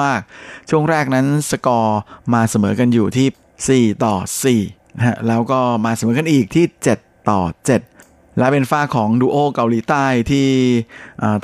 [0.00, 2.00] มาก ๆ ช่วงแรกนั้นสกอร์
[2.34, 4.14] มาเสมอกันอยู่ที่ 4 ต่อ
[4.54, 6.66] 4นะฮะแล้วก็มาเสมอกันอีกที่
[6.96, 7.40] 7 ต่อ
[7.74, 7.95] 7
[8.38, 10.48] และเป็นฝ้าของดูโอเกาหลีใต้ที่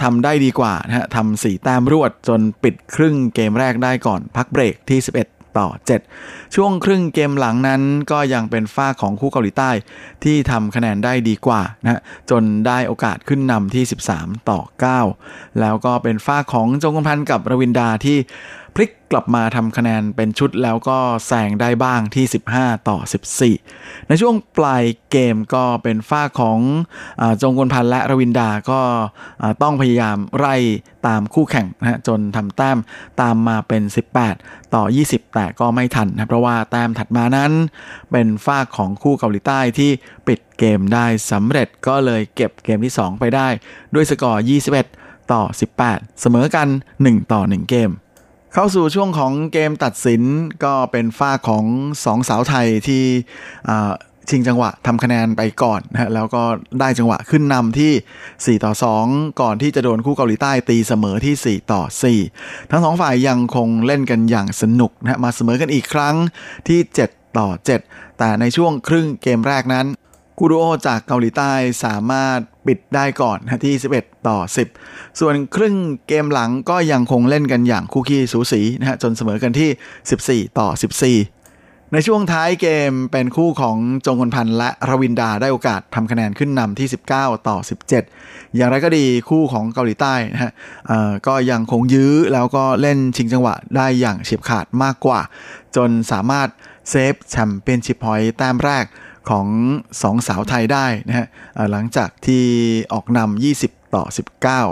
[0.03, 5.69] ทำได้ดีกว่านะฮะทำสี่แต้มรวดจนปิดครึ่งเกมแรกได้ก่อนพักเบรกที่ 11 ต่อ
[6.13, 9.71] 7 ช่วงครึ่งเกมหลังนั้นก็ยังเป็นฝ้าของคู่เกาหลีใต้
[10.25, 13.85] ที่ทำคะแนนได้ดีกว่านะจนได้โอกาสขึ้นนำที่
[14.15, 14.61] 13 ต่อ
[15.11, 18.19] 9 แล้วก็เป็นฝ้าของจงกพันธ์กับรวินดาที่
[18.77, 22.25] พลิกกลับมาทำคะแนนเป็นชุดแล้วก็แซงได้บ้างที่
[22.57, 22.99] 15 ต่อ
[23.55, 26.59] 14 ในช่วงปลายเกมก็เป็นฝ้าของ
[27.21, 28.81] อจงกลพันธ์และรวินดาก็
[29.63, 30.57] ต้องพยายามไล่
[31.07, 32.79] ตามคู่แข่งนะจนทำแต้ม
[33.21, 33.83] ตามมาเป็น
[34.29, 37.53] 18 ต่อ 20 แต่ก็ไม่ทันนะเพราะว่าแต้มถัดมานั้น
[38.13, 39.91] เป็นฝ้าของคู่เกาหลีใต้ที่
[40.27, 43.49] ปิดเกมได้สำเร็จก็เลยเก็บเกมที่ 2 ไปได้
[43.95, 44.45] ด้วยสกอร์
[44.87, 45.43] 21 ต่อ
[45.83, 46.69] 18 เสมอกัน
[47.01, 47.91] 1 ต่อ 1 เกม
[48.55, 50.23] เข้าสู่ช่วงของเกมตัดสิน
[50.65, 51.65] ก็เป็นฝ้าของ
[52.05, 53.05] สองสาวไทยที่
[54.29, 56.43] ชิงจังหวะทำคะแนนไปก่อนนะแล้วก็
[56.81, 58.73] ได้จังหวะขึ้นนำที่ 4 ต่อ
[59.07, 61.83] 2 ก่อนที่จะโดนคู่เกาหลีใต้ตีเสมอที่ 4 ต่อ
[62.27, 66.17] 4 ทั้งสองฝ่ายยังคงเล่นกันอย่างสนุกนะมาเสมอกันอีกครั้ง
[66.69, 67.49] ที่ 7 ต่อ
[67.85, 69.87] 7 แต่ในช่วงครึ่งเกมแรกนั้น
[70.39, 71.53] กูโดโอจากเกาหลีใต้
[71.85, 74.39] สามารถ ปิดได้ก่อนที่ 11 ต่อ
[74.79, 75.77] 10 ส่วนครึ่ง
[76.09, 87.59] เกมหลังก็ยังคงเล่นกันอย่างคู่ขี้สูสีนะฮะจนเสมอกันที่ 14 ต่อ 14 ในช่วงท้ายเกมเป็นคู่ของจงกลพรรณและรวินดาได้โอกาสทำคะแนนขึ้นนำที่ 19 ต่อ
[88.09, 90.53] 17 อย่างไรก็ดีคู่ของเกาหลีใต้นะฮะ
[91.27, 95.21] ก็ยังคงยื้อแล้วก็เล่นชิงจังหวะได้อย่างเฉียบขาดมากกว่า
[95.77, 96.49] จนสามารถ
[96.91, 98.85] save championship point แต้มแรก
[99.31, 99.47] ของ
[100.03, 101.27] สองสาวไทยได้นะฮะ
[101.71, 102.45] หลังจากที่
[102.93, 104.05] ออกนำ20 ต่อ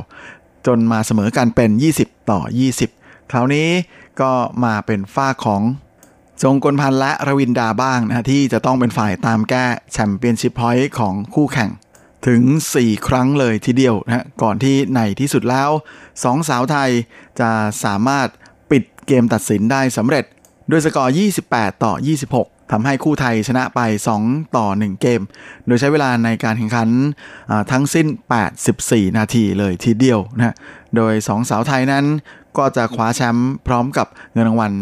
[0.00, 1.70] 19 จนมาเสมอกันเป็น
[2.00, 2.40] 20 ต่อ
[2.86, 3.68] 20 คราวนี้
[4.20, 4.32] ก็
[4.64, 5.62] มาเป็นฝ่ายของ
[6.42, 11.70] จงกลพรรณและรวินดาบ้างนะที่จะต้องเป็นฝ่ายตามแก้ championship point ของคู่แข่ง
[12.26, 12.42] ถึง
[12.74, 15.70] 4 ครั้งเลยทีเดียวนะก่อนที่ในที่สุดแล้ว
[16.24, 16.90] สองสาวไทย
[17.40, 17.50] จะ
[17.84, 18.28] สามารถ
[18.70, 20.24] ปิดเกมตัดสินได้สำเร็จ
[20.70, 21.14] ด้วยสกอร์
[21.46, 21.92] 28 ต่อ
[22.32, 23.80] 26 ทำให้คู่ไทยชนะไป
[24.18, 25.20] 2 ต่อ 1 เกม
[25.66, 26.88] โดยใช้เวลาในการแข่งขัน
[27.70, 28.06] ทั้งสิ้น
[28.62, 30.54] 84 นาทีเลยทีเดียวนะ
[30.96, 32.06] โดย 2 สาวไทยนั้น
[32.58, 34.72] ก็จะคว้าแชมป์พร้อมกับเงินรางวัล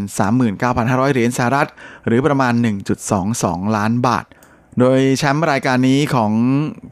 [0.53, 1.69] 39,500 เหรียญสหรัฐ
[2.07, 2.53] หรือประมาณ
[3.15, 4.25] 1.22 ล้านบาท
[4.81, 6.33] โดยแชมป์รายการนี้ของ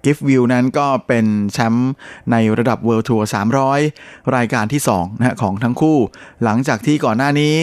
[0.04, 1.90] Gift View นั้นก็เป็นแชมป์
[2.32, 3.22] ในระดับ World Tour
[3.78, 5.98] 300 รายการที่2นะของทั้งคู่
[6.44, 7.54] หลังจากที่ก่อนหน้านี้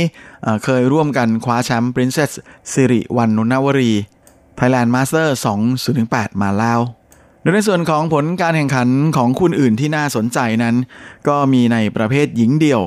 [0.63, 2.32] เคยร่วมกันคว้าแชมป์ Princess
[2.74, 3.91] สิริวัณนนวรี
[4.59, 5.28] Thailand Master
[5.86, 6.80] 2018 มาแล้ว
[7.41, 10.76] โดยในส่วนของผลการแข่งขันของคุณอื่นที่น่าสนใจนั้น
[11.28, 12.82] ก็มีในประเภทหญิงเดี่ยว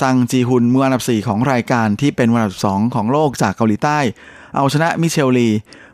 [0.00, 3.98] ซังจีฮุนมืออันดับ 4 ของรายการที่เป็นอันดับ 2 ของโลกจากเกาหลีใต้
[4.56, 5.50] เอาชนะมิเชลลี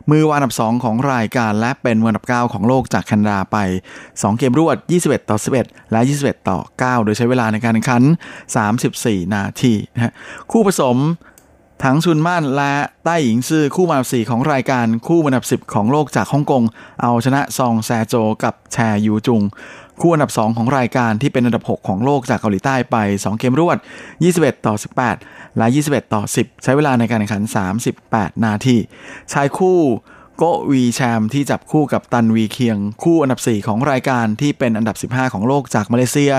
[0.09, 3.57] มือวอันดับ 2 ของรายการและเป็นมืออันดับ 9 ของโลกจากแคนาดาไป
[3.99, 8.03] 2 เกมรวด 21 ต่อ 11 และ 21 ต่อ 9 โดยใช้เวลาในการแข่งขัน
[8.67, 10.13] 34 นาทีนะ
[10.51, 10.97] คู่ผสม
[11.83, 12.73] ถังชุนม่านและ
[13.05, 16.63] ใต้หญิงซื่อคู่มาอันดับ4ของรายการคู่อันดับ 10 ของโลกจากฮ่องกง
[17.01, 19.41] เอาชนะซองแซโจกับแชยูจุง
[19.99, 23.77] คู่อันดับ 2 ของรายการที่เป็นอันดับ 6 ของโลกจากเกาหลีใต้ไป 2 เกมรวด
[24.21, 24.75] 21 ต่อ
[25.15, 27.43] 18 และ 21 ต่อ 10 ใช้เวลาในการแข่งขัน
[27.93, 28.77] 38 นาที
[29.33, 29.79] ชายคู่
[30.37, 36.33] โกวีแชมที่จับคู่กับตันวีเคียง คู่อันดับ 4 ของรายการที่เป็นอันดับ 15 ของโลกจากมาเลเซีย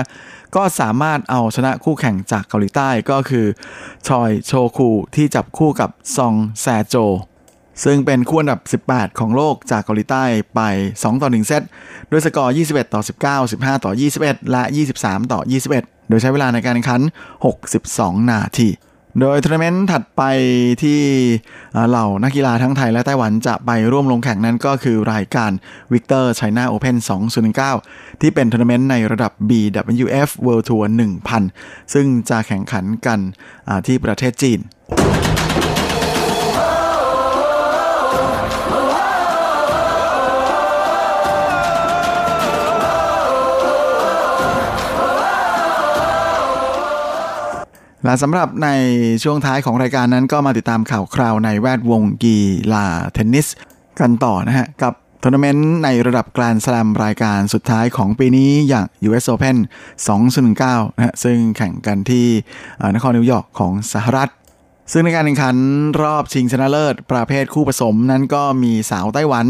[0.55, 3.45] ก็สามารถเอาชนะคู่แข่งจากเกาหลีใต้ก็คือ
[4.07, 6.95] ชอยโชคูที่จับคู่กับซองแซโจ
[7.83, 8.59] ซึ่งเป็นคู่อันดับ
[8.89, 10.23] 18 ของโลกจากเกาหลีใต้
[10.55, 10.61] ไป
[10.93, 11.61] 2 ต่อ 1 เซต
[12.09, 13.01] โดยสกอร์ 21 ต่อ
[13.47, 14.63] 19 15 ต่อ 21 และ
[14.97, 15.39] 23 ต่อ
[15.75, 17.01] 21 โดยใช้เวลาในการแข่งขัน
[17.65, 18.69] 62 นาที
[19.19, 20.21] โดยทัวร์นาเมนต์ถัดไป
[20.83, 20.99] ที่
[21.89, 25.51] เหล่านักกีฬาทั้งไทยและไต้หวันจะไปร่วมลงแข่งนั้นก็คือรายการ
[25.93, 26.95] Victor China Open
[27.79, 30.83] 2019 ที่เป็นทัวร์นาเมนต์ในระดับ BWF World Tour
[31.39, 33.19] 1000 ซึ่งจะแข่งขันกัน
[33.87, 34.59] ที่ประเทศจีน
[48.05, 48.69] และสำหรับใน
[49.23, 52.37] ช่วงท้ายของรายการนั้นก็มาติดตามข่าวคราวในแวดวงกี
[52.73, 53.47] ฬาเทนนิส
[53.99, 54.93] กันต่อนะฮะ กับ
[55.23, 59.57] ทัวร์นาเมนต์ในระดับกลานสแลมรายการสุดท้ายของปีนี้อย่าง US Open
[60.27, 62.25] 2019นะฮะซึ่งแข่งกันที่
[62.95, 64.29] นครนิวยอร์กของสหรัฐ
[64.91, 65.55] ซึ่งในการแข่งขัน
[66.01, 69.45] รอบชิงชนะเลิศ ประเภทคู่ผสมนั้นก็มีสาวไต้หวัน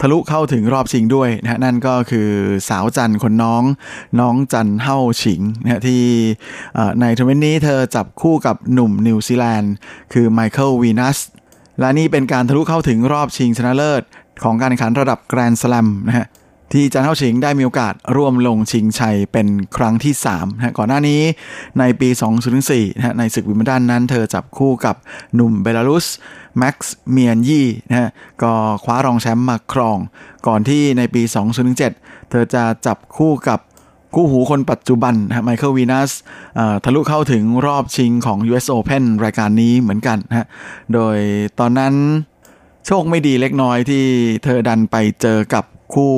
[0.00, 2.28] ทะลุเข้าถึงรอบชิงด้วยนะนั่นก็คือ
[2.68, 3.62] สาวจันคนน้อง
[4.20, 6.02] น้องจันเฮ่าฉิงนะที่
[7.00, 9.72] ในทัวร์นาเมนต์นี้เธอจับคู่กับหนุ่มนิวซีแลนด์
[10.12, 11.18] คือไมเคิลวีนัส
[11.80, 14.02] และนี่เป็นการทะลุเข้าถึงรอบชิงชนะเลิศ
[14.44, 16.26] ของการแข่งขันระดับแกรนด์สแลมนะฮะ
[16.72, 21.20] ที่จันเฮ่าฉิงได้มีโอกาสร่วมลงชิงชัยเป็นครั้งที่3นะก่อนหน้านี้
[21.78, 22.08] ในปี
[22.54, 24.96] 2004นะในศึกวิมเบิลดันนั้นเธอจับคู่กับ
[25.34, 26.06] หนุ่มเบลารุส
[26.58, 28.10] แม็กซ์เมียร์นยีนะฮะ
[28.42, 28.52] ก็
[28.84, 29.98] คว้ารองแชมป์มาครอง
[30.46, 31.22] ก่อนที่ในปี
[31.76, 33.58] 2007 เธอจะจับคู่กับ
[34.14, 36.10] คู่หูคนปัจจุบันนะไมเคิลวีนัส
[36.84, 40.46] ทะลุเข้าถึงรอบชิงของ US Open รายการนี้เหมือนกันนะฮะ
[40.92, 41.16] โดย
[41.58, 41.94] ตอนนั้น
[42.86, 44.04] โชคไม่ดีเล็กน้อยที่
[44.44, 45.64] เธอดันไปเจอกับ
[45.94, 46.14] คู่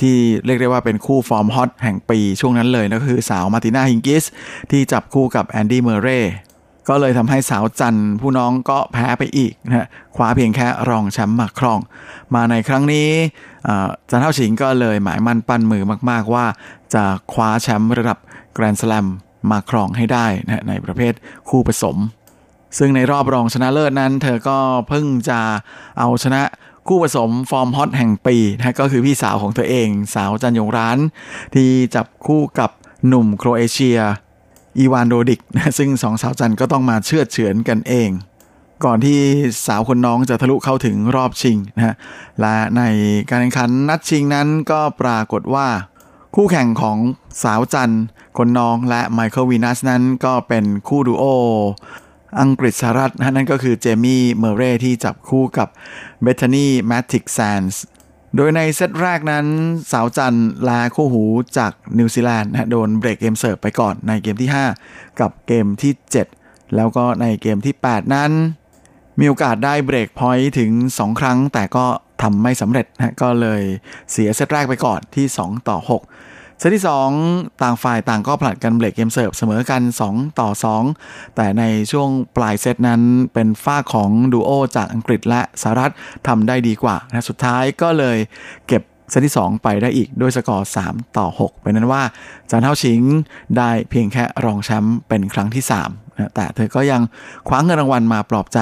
[0.00, 0.16] ที่
[0.46, 4.24] เรียกได้ว่าเป็นคู่ฟอร์ม hot แห่งปีช่วงนั้นเลยนะก็คือสาวมาติน่าฮิงกิส
[4.70, 6.20] ที่จับคู่กับแอนดี้เมอร์เร่
[6.88, 11.80] ก็เลยทำให้สาวจันผู้น้องก็แพ้ไปอีกนะคว้าเพียงแค่รองแชมป์มาครอง
[12.34, 13.08] มาในครั้งนี้
[14.10, 16.46] จันเฮ่าฉิงก็เลยหมายมั่นปั้นมือมาก ๆ ว่า
[16.94, 18.18] จะคว้าแชมป์ระดับ
[18.54, 19.06] แกรนด์สแลม
[19.50, 21.12] มาครองให้ได้นะในประเภท
[21.48, 21.96] คู่ผสม
[22.78, 24.58] ซึ่งในรอบรองชนะเลิศนั้น เธอก็
[24.88, 25.40] เพิ่งจะ
[25.98, 26.42] เอาชนะ
[26.88, 30.98] คู่ผสมฟอร์มฮอตแห่งปีนะก็คือพี่สาวของเธอเอง สาวจันยงร้าน
[31.54, 32.70] ที่จับคู่กับ
[33.06, 33.98] หนุ่มโครเอเชีย
[34.78, 38.10] อีวานโดดิกนะซึ่งสองสาวจันก็ต้องมาเชื่อเฉือนกันเอง
[38.84, 39.18] ก่อนที่
[39.66, 41.94] สาวคนน้องจะทะลุเข้าถึงรอบชิงนะฮะ
[42.40, 42.82] และใน
[43.30, 45.68] การแข่งขันนัดชิงนั้นก็ปรากฏว่า
[46.34, 46.98] คู่แข่งของ
[47.42, 47.94] สาวจัน
[48.38, 51.24] คนน้องและไมเคิลวีนัสนั้นก็เป็นคู่ดูโอ
[52.40, 55.68] อังกฤษสหรัฐนั่นก็คือเจมี่เมอร์เรย์ที่จับคู่กับ
[56.22, 57.82] เบธานีแมทติกแซนส์
[58.36, 59.46] โดยในเซตแรกนั้น
[59.92, 61.24] สาวจันและคู่หู
[61.58, 64.50] จากนิวซีแลนด์โดนเบรกเกมเสิร์ฟไปก่อนในเกมที่
[64.84, 65.92] 5 กับเกมที่
[66.34, 68.32] 7 แล้วก็ในเกมที่ 8 นั้น
[69.18, 71.86] มีโอกาสได้ break point ถึง 2 ครั้งแต่ก็
[72.22, 73.62] ทำไม่สำเร็จนะก็เลย
[74.12, 76.27] เสียเซตแรกไปก่อนที่ 2 ต่อ 6
[76.58, 76.84] เซตที่
[77.22, 80.50] 2 ต่างฝ่ายต่างก็ผลัดกันเบรกเกมเสิร์ฟเสมอกัน 2 ต่อ
[80.92, 83.02] 2 แต่ในช่วงปลายเซตนั้น
[83.34, 85.92] เป็นฝ้าของดูโอจากอังกฤษและสหรัฐ
[86.26, 88.18] ทำได้ดีกว่านะสุดท้ายก็เลย
[88.66, 92.02] เก็บเซตที่ 2 ไปได้อีกด้วยสกอร์ 3 ต่อ 6 เป็นนั้นว่า
[92.50, 93.00] จานเท่าชิง
[93.56, 97.02] ได้เพียงแค่รองแชมป์เป็นครั้งที่3นะแต่เธอก็ยัง
[97.48, 98.60] คว้างเงินรางวัลมาปลอบใจ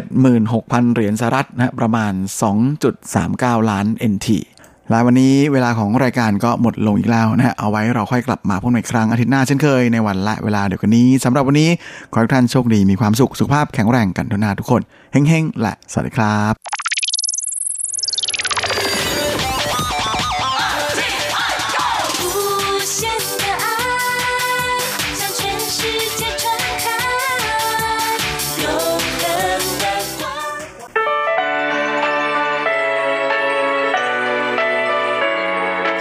[0.00, 2.12] 76,000 เหรียญสหรัฐนะประมาณ
[2.92, 4.28] 2.39 ล้าน NT
[4.90, 11.70] และวันนี้เวลาของรายการก็หมดลงอีกแล้วนะฮะ เอาไว้เราค่อยกลับมาพบกันอีกครั้งอาทิตย์หน้าเช่นเคยในวันและเวลาเดียวกันนี้สำหรับวันนี้
[12.12, 14.80] ขอให้ท่านโชคดีมีความสุขสุขภาพแข็งแรงกันทุกนาทุกคน
[15.12, 16.73] เฮ้งๆและสวัสดีครับ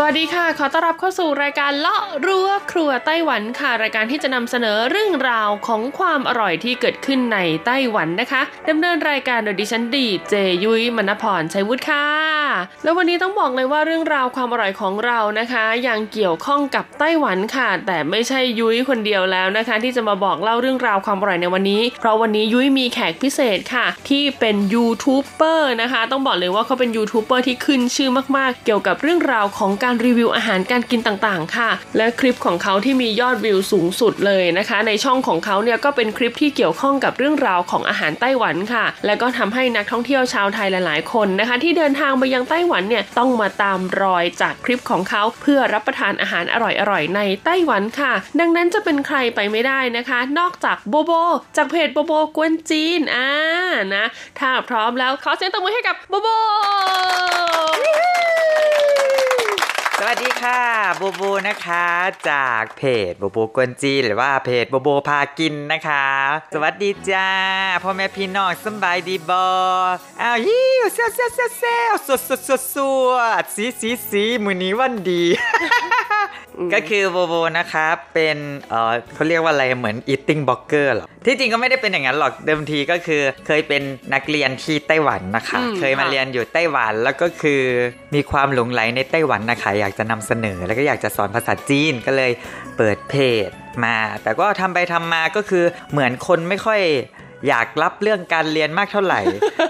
[0.00, 10.34] สวัสดีค่ะ ขอต้อนรับเข้าสู่รายการเลาะรั้วครัวไต้หวันค่ะ รายการที่จะนำเสนอเรื่องราวของความอร่อยที่เกิดขึ้นในไต้หวันนะคะดำเนินรายการโดยดิฉันดีเจ
[10.64, 12.06] ยุ้ยมณพรชัยวุฒิค่ะ
[12.82, 46.56] แล้ววันนี้ต้องบอกเลยว่าเรื่องราวความอร่อยของเรานะคะ ยังเกี่ยวข้องกับไต้หวันค่ะ แต่ไม่ใช่ยุ้ยคนเดียวแล้วนะคะ ที่จะมาบอกเล่าเรื่องราวความอร่อยในวันนี้ เพราะวันนี้ยุ้ยมีแขกพิเศษค่ะ ที่เป็นยูทูบเบอร์นะคะ ต้องบอกเลยว่าเขาเป็นยูทูบเบอร์ที่ขึ้นชื่อมากๆ เกี่ยวกับเรื่องราวของการการรีวิวอาหารการกินต่างๆ ค่ะ และคลิปของเขาที่มียอดวิวสูงสุดเลยนะคะ ในช่องของเขาเนี่ยก็เป็นคลิปที่เกี่ยวข้องกับเรื่องราวของอาหารไต้หวันค่ะ และก็ทำให้นักท่องเที่ยวชาวไทยหลายๆ คนนะคะ ที่เดินทางไปยังไต้หวันเนี่ยต้องมาตามรอยจากคลิปของเขาเพื่อรับประทานอาหารอ
[46.90, 51.12] ร่อยๆ ในไต้หวันค่ะ ดังนั้นจะเป็นใครไปไม่ได้นะคะ นอกจากโบโบ
[51.56, 53.30] จากเพจโบโบกวนจีนอ่า
[53.94, 54.04] นะ
[54.38, 56.28] ถ้าพร้อมแล้วขอเสียงตบมือให้กับโบโบ
[60.00, 60.62] สวัสดีค่ะ
[60.96, 61.86] โบโบนะคะ
[62.30, 66.06] จากเพจโบโบกวนจีหรือว่าเพจโบโบพากินนะคะ
[66.54, 67.28] สวัสดีจ้า
[67.82, 69.46] พ่อแม่พี่น้องสบายดีบอ
[70.20, 72.76] อ้าวยิวเซลเซลเซลเซลสดสดสดส
[73.40, 75.22] ดสีสีสีมือนี้วันดี
[76.74, 78.36] ก็คือโบโบนะคะเป็น
[78.70, 83.82] เออเขาเรียกว่าอะไรเหมือน eating blogger หรอที่จริงก็ไม่ได้เป็นอย่างนั้นหรอกเดิมทีก็คือเคยเป็น
[84.14, 87.62] นักเรียนที่ไต้หวันนะคะอืมเคยมาค่ะเรียนอยู่ไต้หวันแล้วก็คือ
[88.14, 92.32] มีความหลงไหลในไต้หวันนะคะ อยากจะนำเสนอ แล้วก็อยากจะสอนภาษาจีนก็เลย
[92.76, 93.14] เปิดเพ
[93.48, 93.50] จ
[93.84, 96.80] มา แต่ก็ทำไปทำมาก็คือเหมือนคนไม่ค่อย
[97.48, 99.20] อยากรับเรื่องการเรียนมากเท่าไหร่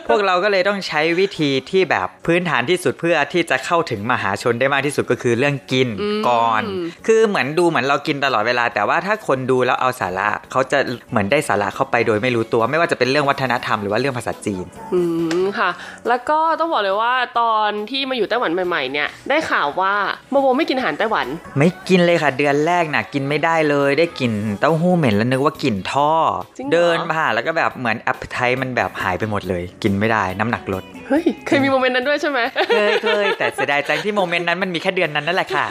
[0.09, 6.63] พวกเราก็เลยต้องใช้วิธีที่แบบพื้นฐานที่สุดเพื่อที่จะเข้าถึงมหาชนได้มากที่สุดก็คือเรื่องกินอืมก่อน
[7.07, 10.79] คือเหมือนดูเหมือนเรากินตลอดเวลา แต่ว่าถ้าคนดูแล้วเอาสาระเขาจะ
[11.11, 14.65] เหมือนได้สาระเข้าไปโดยไม่รู้ตัว ไม่ว่าจะเป็นเรื่องวัฒนธรรมหรือว่าเรื่องภาษาจีน
[14.95, 15.01] อื
[15.43, 15.71] มค่ะ
[16.09, 19.95] แล้วก็ต้องบอกเลยว่าตอนที่มาอยู่ไต้หวันใหม่ๆ เนี่ยได้ข่าวว่า
[20.31, 21.27] โมโบไม่กินอาหารไต้หวัน
[21.59, 26.13] ไม่กินเลยค่ะเดือนแรกน่ะกินไม่ได้เลย ได้กลิ่นเต้าหู้เหม็นแล้วนึกว่ากลิ่นท่อ
[26.57, 32.41] จริงเหรอเดินผ่านแล้วก็แบบเหมือน appetite มันแบบหายไปหมดเลย กินไม่ได้น้ำหนักลด เฮ้ย เคยมี moment นั้นด้วยใช่ไหม
[32.71, 35.65] เคยเคยแต่เสียดายจังที่ moment นั้นมันมีแค่เดือนนั้นนั่นแหละค่ะ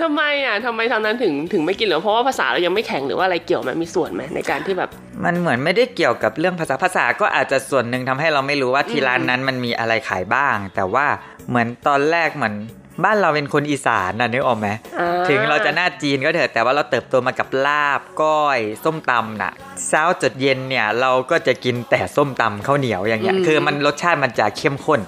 [0.00, 4.90] ทำไมอะทำไมทางนั้นถึงถึงไม่กินเหรอเพราะว่าภาษาเรายังไม่แข็งหรือว่าอะไรเกี่ยวไหมมีส่วนไหมในการที่แบบ
[5.24, 11.06] มันเหมือนไม่ได้เกี่ยวกับเรื่องภาษาภาษาก็อาจจะส่วนหนึ่งทำให้เราไม่รู้ว่าที่ร้านนั้นมันมีอะไรขายบ้าง แต่ว่า
[11.48, 12.54] เหมือนตอนแรกเหมือน
[13.04, 14.68] บ้านเราเป็นคนอีสานนะนึกออกไหม
[15.00, 19.52] อ่าถึงเราจะหน้าจีนก็เถอะแต่ว่าเราเติบโตมากับลาบก้อย ส้มตำน่ะ
[19.88, 25.00] เช้าจดเย็นเนี่ยเราก็จะกินแต่ส้มตำข้าวเหนียวอย่างเงี้ยคือมันรสชาติมันจะเข้มข้น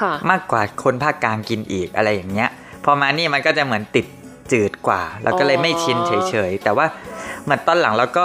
[0.00, 2.50] ค่ะมากกว่าคนภาคกลางกินอีกอะไรอย่างเงี้ย
[2.84, 4.06] พอมานี่มันก็จะเหมือนติด
[4.52, 6.86] จืดกว่า เราก็เลยไม่ชินเฉยๆแต่ว่า
[7.44, 8.24] เหมือนตอนหลังเราก็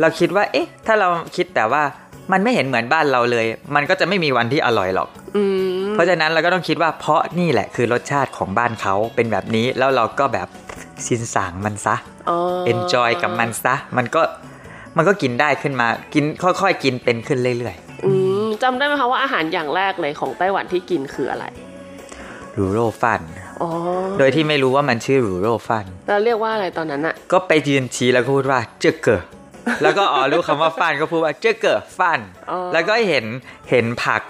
[0.00, 1.82] เราคิดว่า เอ๊ะ ถ้าเราคิดแต่ว่า
[2.32, 5.42] มันไม่เห็นเหมือนบ้านเราเลย มันก็จะไม่มีวันที่อร่อยหรอกอื
[5.84, 10.48] มเพราะฉะนั้นเราก็ต้องคิดว่าเพราะนี่แหละคือรสชาติของบ้านเขาเป็นแบบนี้แล้วเราก็แบบ
[11.06, 11.96] ชินสางมันซะ
[12.30, 12.38] อ๋อ
[12.72, 14.22] enjoy กับมันซะ มันก็
[14.96, 18.12] มันก็กินได้ขึ้นมากินค่อยๆ กินเป็นขึ้นเรื่อยอื
[18.44, 23.20] มจำได้ไหมคะว่าอาหารอย่างแรกเลยของไต้หวันที่กินคืออะไรๆรูโรฟัน
[23.62, 23.68] อ๋อ
[24.18, 29.20] โดยที่ไม่รู้ว่ามันชื่อรูโรฟันแล้วเรียกว่าอะไรตอนนั้นอะก็ไปยืนชี้แล้วก็พูดว่าเจอเกอ
[29.82, 33.24] แล้วก็อ๋อรู้คำว่าฟันก็พูดว่าเจอเกอฟันอ๋อแล้วก็เห็น
[33.70, 34.22] เห็นผัก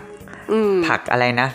[0.53, 1.49] อืมผักอะไรนะ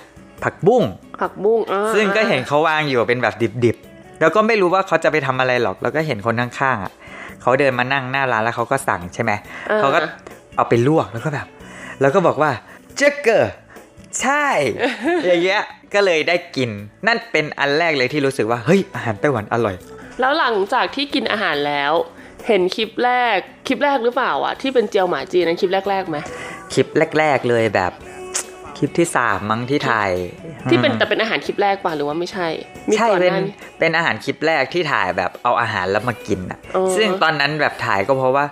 [0.43, 0.83] ผักบุ้ง
[1.21, 6.93] ผักบุ้งอ่าซึ่งก็เห็นเขาวางอยู่เป็นแบบดิบๆ แล้วก็ไม่รู้ว่าเขาจะไปทำอะไรหรอก แล้วก็เห็นคนข้างๆอะ
[7.41, 9.31] เขาเดินมานั่งหน้าร้านแล้วเขาก็สั่งใช่ไหม
[9.79, 9.99] เขาก็
[10.55, 11.47] เอาไปลวกแล้วก็แบบ
[12.01, 12.51] แล้วก็บอกว่า
[12.97, 13.45] เจอเกอ
[14.21, 14.45] ใช่
[15.25, 15.61] อย่างเงี้ย
[15.93, 16.69] ก็เลยได้กิน
[17.07, 19.75] นั่นเป็นอันแรกเลยที่รู้สึกว่าเฮ้ยอาหารไต้หวันอร่อย
[20.19, 21.93] แล้วหลังจากที่กินอาหารแล้ว
[22.47, 23.37] เห็นคลิปแรก
[23.67, 26.17] คลิปแรกหรือเปล่าอะที่เป็นเจียวหมาจีนนั้นคลิปแรกๆไหม
[26.73, 26.87] คลิป
[27.19, 27.91] แรก ๆเลยแบบ
[28.77, 30.11] คลิปที่สามมั้งที่ถ่าย
[30.69, 32.47] ที่เป็นอืมแต่เป็นอาหารคลิปแรกป่ะหรือว่าไม่ใช่
[32.87, 38.45] มีใช่ก่อนหเป็นน้านี้เป็นอาหารคลิปแรกที่ถ่ายแบบเอาอาหารแล้วมากินอะอ๋อซึ่งตอนนั้นแบบถ่ายก็เพราะว่า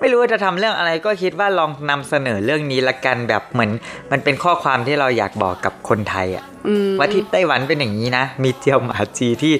[0.00, 3.70] ไม่รู้ว่าจะทำเรื่องอะไรก็คิดว่าลองนำเสนอเรื่องนี้ละกันแบบเหมือน
[4.12, 9.54] มันเป็นข้อความที่เราอยากบอกกับคนไทยอะอืมว่าที่ไต้หวันเป็นอย่างนี้นะ มี椒麻雞ที่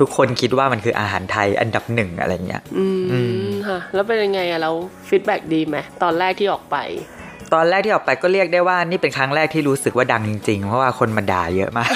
[0.00, 2.86] ทุกคนคิดว่ามันคืออาหารไทยอันดับหนึ่งอะไรเงี้ย อื
[3.46, 4.70] มค่ะแล้วเป็นยังไงอะเรา
[5.08, 6.76] feedback ดีไหมตอนแรกที่ออกไป
[7.54, 11.90] ตอนแรกที่ออกไปก็เรียกได้ว่านี่เป็นครั้งแรกที่รู้สึกว่าดังจริงๆ เพราะว่าคนมาด่าเยอะมาก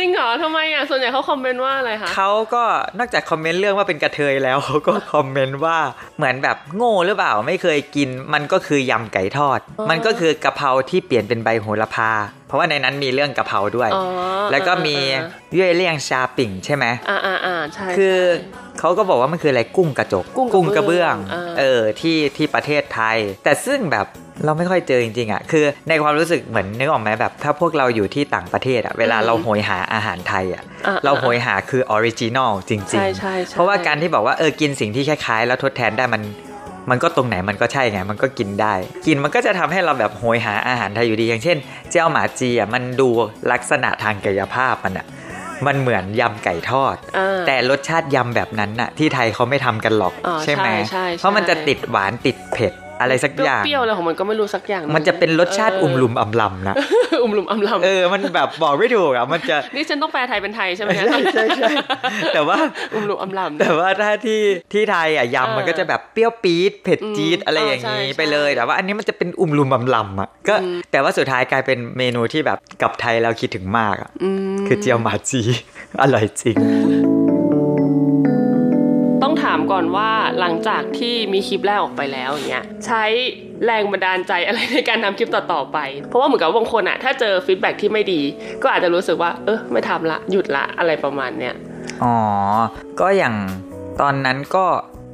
[0.00, 2.64] จริงเหรอทำไมอะส่วนใหญ่เขา comment ว่าอะไรคะเขาก็
[2.98, 5.78] นอกจาก comment เรื่องว่าเป็นกะเทยแล้วเขาก็ comment ว่า
[6.16, 9.58] เหมือนแบบโง่หรือเปล่าไม่เคยกิน มันก็คือยำไก่ทอด
[9.90, 12.10] มันก็คือกะเพราที่เปลี่ยนเป็นใบโหระพา
[12.46, 13.90] เพราะว่าในนั้นมีเรื่องกะเพราด้วย
[14.50, 14.96] แล้วก็มี
[15.56, 18.18] 月亮蝦餅ใช่ไหมอ่าอ่าอ่าใช่คือ
[18.80, 24.06] เขาก็บอกว่ามันคืออะไรกุ้งกระจก กุ้งกระเบื้กระเบื้อองงอ่าเออที่ที่ประเทศไทย แต่ซึ่งแบบ
[24.44, 36.22] เราไม่ค่อยเจอจริงๆอะคือในความรู้สึกเหมือนนึกออกไหมแบบ ถ้าพวกเราอยู่ที่ต่างประเทศอะเวลาเราโหยหาอาหารไทยอะอ่าเราโหยหาคือ original จริงใช่ใช่ใช่เพราะว่าการที่บอกว่าเออกินสิ่งที่คล้ายๆ แล้วทดแทนได้มัน
[36.90, 38.74] มันก็ตรงไหนมันก็ใช่ไง มันก็กินได้
[39.06, 41.56] กินมันก็จะทำให้เราแบบโหยหาอาหารไทยอยู่ดี อย่างเช่น
[41.90, 43.08] เจ้าหมาจีอะมันดู
[43.52, 45.06] ลักษณะทางกายภาพมันอะ
[45.66, 56.74] มันเหมือนยำไก่ทอดอ่าแต่รสชาติยำแบบนั้นน่ะ ที่ไทยเขาไม่ทำกันหรอกอ๋อใช่ไหมใช่ใช่ใช่เพราะมันจะติดหวานติดเผ็ด อะไรสักอย่างเปรี้ยวๆอะไรของมันก็ไม่รู้สักอย่าง มันจะเป็นรสชาติอุ่มลุมอำลำนะ
[57.22, 61.72] อุ่มลุมอำลำเออมันแบบบอกไม่ถูกอะมันจะนี่ฉันต้องแปลไทยเป็นไทยใช่ไหมใช่ใช่ใช่
[62.34, 62.58] แต่ว่า
[62.94, 64.40] อุ่มลุมอำลำแต่ว่าถ้าที่
[64.72, 70.54] ที่ไทยอะยำมันก็จะแบบเปรี้ยวปี๊ดเผ็ดจี๊ดอะไรอย่างนี้ใช่ไปเลย แต่ว่าอันนี้มันจะเป็นอุ่มลุมอำลำอะก็
[70.92, 74.10] แต่ว่าสุดท้ายกลายเป็นเมนูที่แบบกลับไทยแล้วคิดถึงมากอะ
[74.66, 75.40] คือ椒麻雞
[76.02, 77.19] อร่อยจริงต้
[79.80, 80.10] องถามก่อนว่า
[80.40, 83.04] หลังจากที่มีคลิปแรกออกไปแล้วอย่างเงี้ยใช้
[83.64, 85.78] แรงบันดาลใจอะไรในการทำคลิปต่อๆไป
[86.08, 88.20] เพราะว่าเหมือนกับบางคนอะถ้าเจอ feedback ที่ไม่ดี
[88.62, 91.54] ก็อาจจะรู้สึกว่า เออไม่ทำละหยุดละอะไรประมาณเนี้ย
[92.02, 92.16] อ๋อ
[93.00, 93.34] ก็อย่าง
[94.00, 94.66] ตอนนั้นก็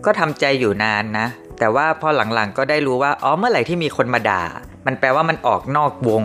[0.04, 1.26] ก็ทำใจอยู่นานนะ
[1.58, 4.42] แต่ว่าพอหลังๆก็ได้รู้ว่าอ๋อเมื่อไหร่ที่มีคนมาด่า
[4.87, 6.24] มันแปลว่ามันออกนอกวง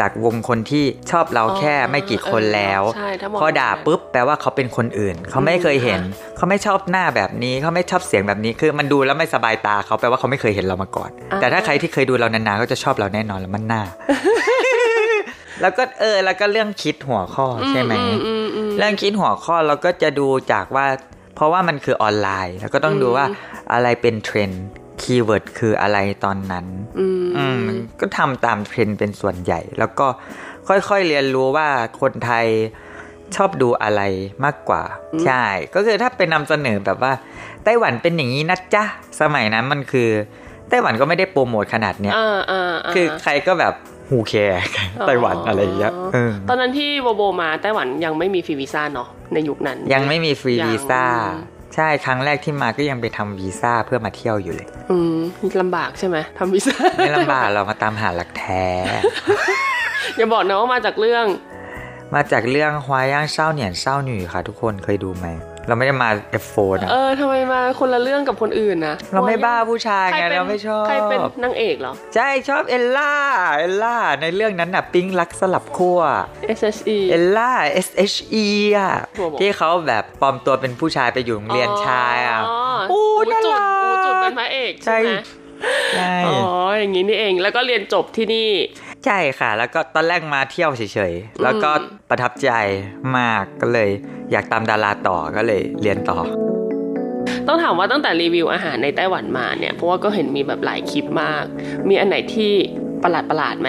[0.04, 6.00] ากวงคนที่ชอบเราแค่ไม่กี่คนแล้วใช่ถ้ามองพอด่าปุ๊บแปลว่าเขาเป็นคนอื่น เขาไม่เคยเห็น
[6.36, 11.10] เขาไม่ชอบหน้าแบบนี้ เขาไม่ชอบเสียงแบบนี้ คือมันดูแล้วไม่สบายตาเขาแปลว่าเขาไม่เคยเห็นเรามาก่อน
[11.40, 13.82] แต่ถ้าใครที่เคยดูเรานานๆก็จะชอบเราแน่นอนแล้วมันหน้า
[15.60, 20.86] แล้วก็เออ แล้วก็เรื่องคิดหัวข้อใช่ไหมอืมอืมเรื่องคิดหัวข้อเราก็จะดูจากว่า
[21.34, 23.24] เพราะว่ามันคือออนไลน์ แล้วก็ต้องดูว่า
[23.72, 24.64] อะไรเป็นเทรนด์
[25.02, 26.66] keyword คืออะไรตอนนั้น
[26.98, 27.60] อืมอืม
[28.00, 30.06] ก็ทำตามเทรนด์เป็นส่วนใหญ่ แล้วก็
[30.68, 31.68] ค่อยๆเรียนรู้ว่า
[32.00, 32.46] คนไทย
[33.36, 34.02] ชอบดูอะไร
[34.44, 34.82] มากกว่า
[35.24, 35.44] ใช่
[35.74, 37.12] ก็คือถ้าเป็นนำเสนอแบบว่า
[37.64, 38.84] ไต้หวันเป็นอย่างนี้นะจ๊ะ
[39.20, 40.08] สมัยนั้นมันคือ
[40.68, 43.74] ไต้หวันก็ไม่ได้โปรโมทขนาดเนี้ยอ่าอ่าาคือใครก็แบบ
[44.10, 44.62] ฮูแคร์
[45.06, 51.04] ไต้หวันอะไรอย่างเงี้ยเออตอนนั้นที่โบโบมาไต้หวันยังไม่มีฟรีวีซ่าเนาะในยุคนั้น ยังไม่มีฟรียังวีซ่า
[51.74, 55.18] ใช่ครั้งแรกที่มาก็ยังไปทำวีซ่าเพื่อมาเที่ยวอยู่เลย อืม
[55.60, 58.66] ลำบากใช่ไหมทำวีซ่าไม่ลำบากเรามาตามหาหลักแท้
[60.16, 61.26] อย่าบอกนะว่ามาจากเรื่อง
[62.14, 65.26] มาจากเรื่องฮวาย่างเศร้าเหนียนเศร้าหนีค่ะ ทุกคนเคยดูไหม
[65.68, 66.08] เราไม่ได้มา
[66.42, 73.14] F4 นะเออทำไมมาคนละเรื่องกับคนอื่นนะเราไม่บ้าผู้ชายใครไงเป็นเราไม่ชอบใครเป็นนางเอกเหรอ ใช่ชอบเอลล่า
[73.58, 76.00] เอลล่าในเรื่องนั้นน่ะปิ๊งรักสลับขั้ว
[76.58, 77.50] SHE เอลล่า
[77.86, 78.46] SHE
[78.76, 82.40] อะหัวบอกที่เขาแบบปลอมตัวเป็นผู้ชายไปอยู่โรงเรียนชายอะ
[82.92, 83.00] อู
[83.30, 85.10] น่าจุดรักอูจุดเป็นพระเอกใช่ไหม
[85.96, 86.36] ใช่อ๋อ
[86.78, 88.50] อย่างนี้นี่เองแล้วก็เรียนจบที่นี่
[89.06, 91.70] ใช่ค่ะ แล้วก็ตอนแรกมาเที่ยวเฉยๆ แล้วก็
[92.10, 92.50] ประทับใจ
[93.18, 93.90] มากก็เลย
[94.32, 96.18] อยากตามดาราต่อก็เลยเรียนต่อ
[97.46, 101.44] ต้องถามว่าตั้งแต่รีวิวอาหารในไต้หวันมาเนี่ย เพราะว่าก็เห็นมีแบบหลายคลิปมาก
[101.88, 102.52] มีอันไหนที่
[103.02, 103.68] ประหลาดประหลาดๆไหม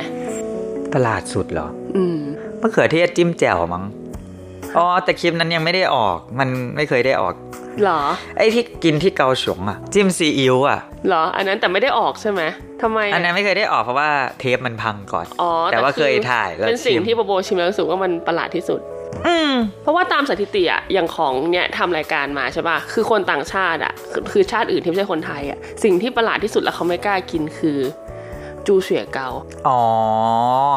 [0.95, 2.19] ตลาดสุดเหรอ อืม
[2.61, 3.84] มะเขือเทศจิ้มแจ่วมั้ง
[4.78, 7.34] อ๋อแต่คลิปนั้นยังไม่ได้ออกมันไม่เคยได้ออก
[7.82, 8.01] เหรอ
[8.38, 12.41] ไอ้ที่กินที่เกาฉงอะ จิ้มซีอิ๊วอะเหรอ อันนั้นแต่ไม่ได้ออกใช่ไหม
[12.82, 14.09] ทำไมะอันนั้นไม่เคยได้ออกเพราะว่า
[14.39, 18.80] เทปมันพังก่อนอ๋อแต่ว่าอเคยถ่ายแล้วเป็นสิ่งชิมที่โบโบชิมแล้วรู้สึกว่ามันประหลาดที่สุด
[19.28, 19.53] อืม
[19.84, 27.78] เพราะว่าตามสถิติอะอย่างของเนี่ยทำรายการมาใช่ป่ะคือคนต่างชาติอะคือคือชาติอื่นที่ไม่ใช่คนไทยอะสิ่งที่ประหลาดที่สุดแล้วเขาไม่กล้ากินคือ
[28.68, 29.28] จูเสียเกา
[29.68, 29.82] อ๋อ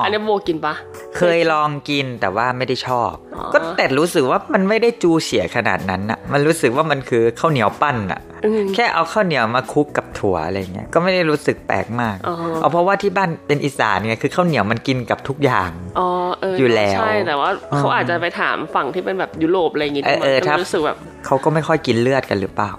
[0.05, 0.75] อันนี้โบกินปะ
[1.17, 16.09] เคยลองกินแต่ว่าไม่ได้ชอบอ๋อก็แต่รู้สึกว่ามันไม่ได้จูเสียขนาดนั้นอะมันรู้สึกว่ามันคือข้าวเหนียวปั้นอะอืมแค่เอาข้าวเหนียวมาคลุกกับถั่วอะไรเงี้ย ก็ไม่ได้รู้สึกแปลกมากอ๋อเอาเพราะว่าที่บ้านเป็นอีสานเนี่ยคือข้าวเหนียวมันกินกับทุกอย่างอ๋อ
[16.41, 22.73] เออออยู่แล้ว ใช่ แต่ว่าอ๋อเขาอาจจะไปถามฝั่งที่เป็นแบบยุโรปอะไรอย่างงี้เออเออมันถ้าก็รู้สึกแบบเขาก็ไม่ค่อยกินเลือดกันหรือเปล่า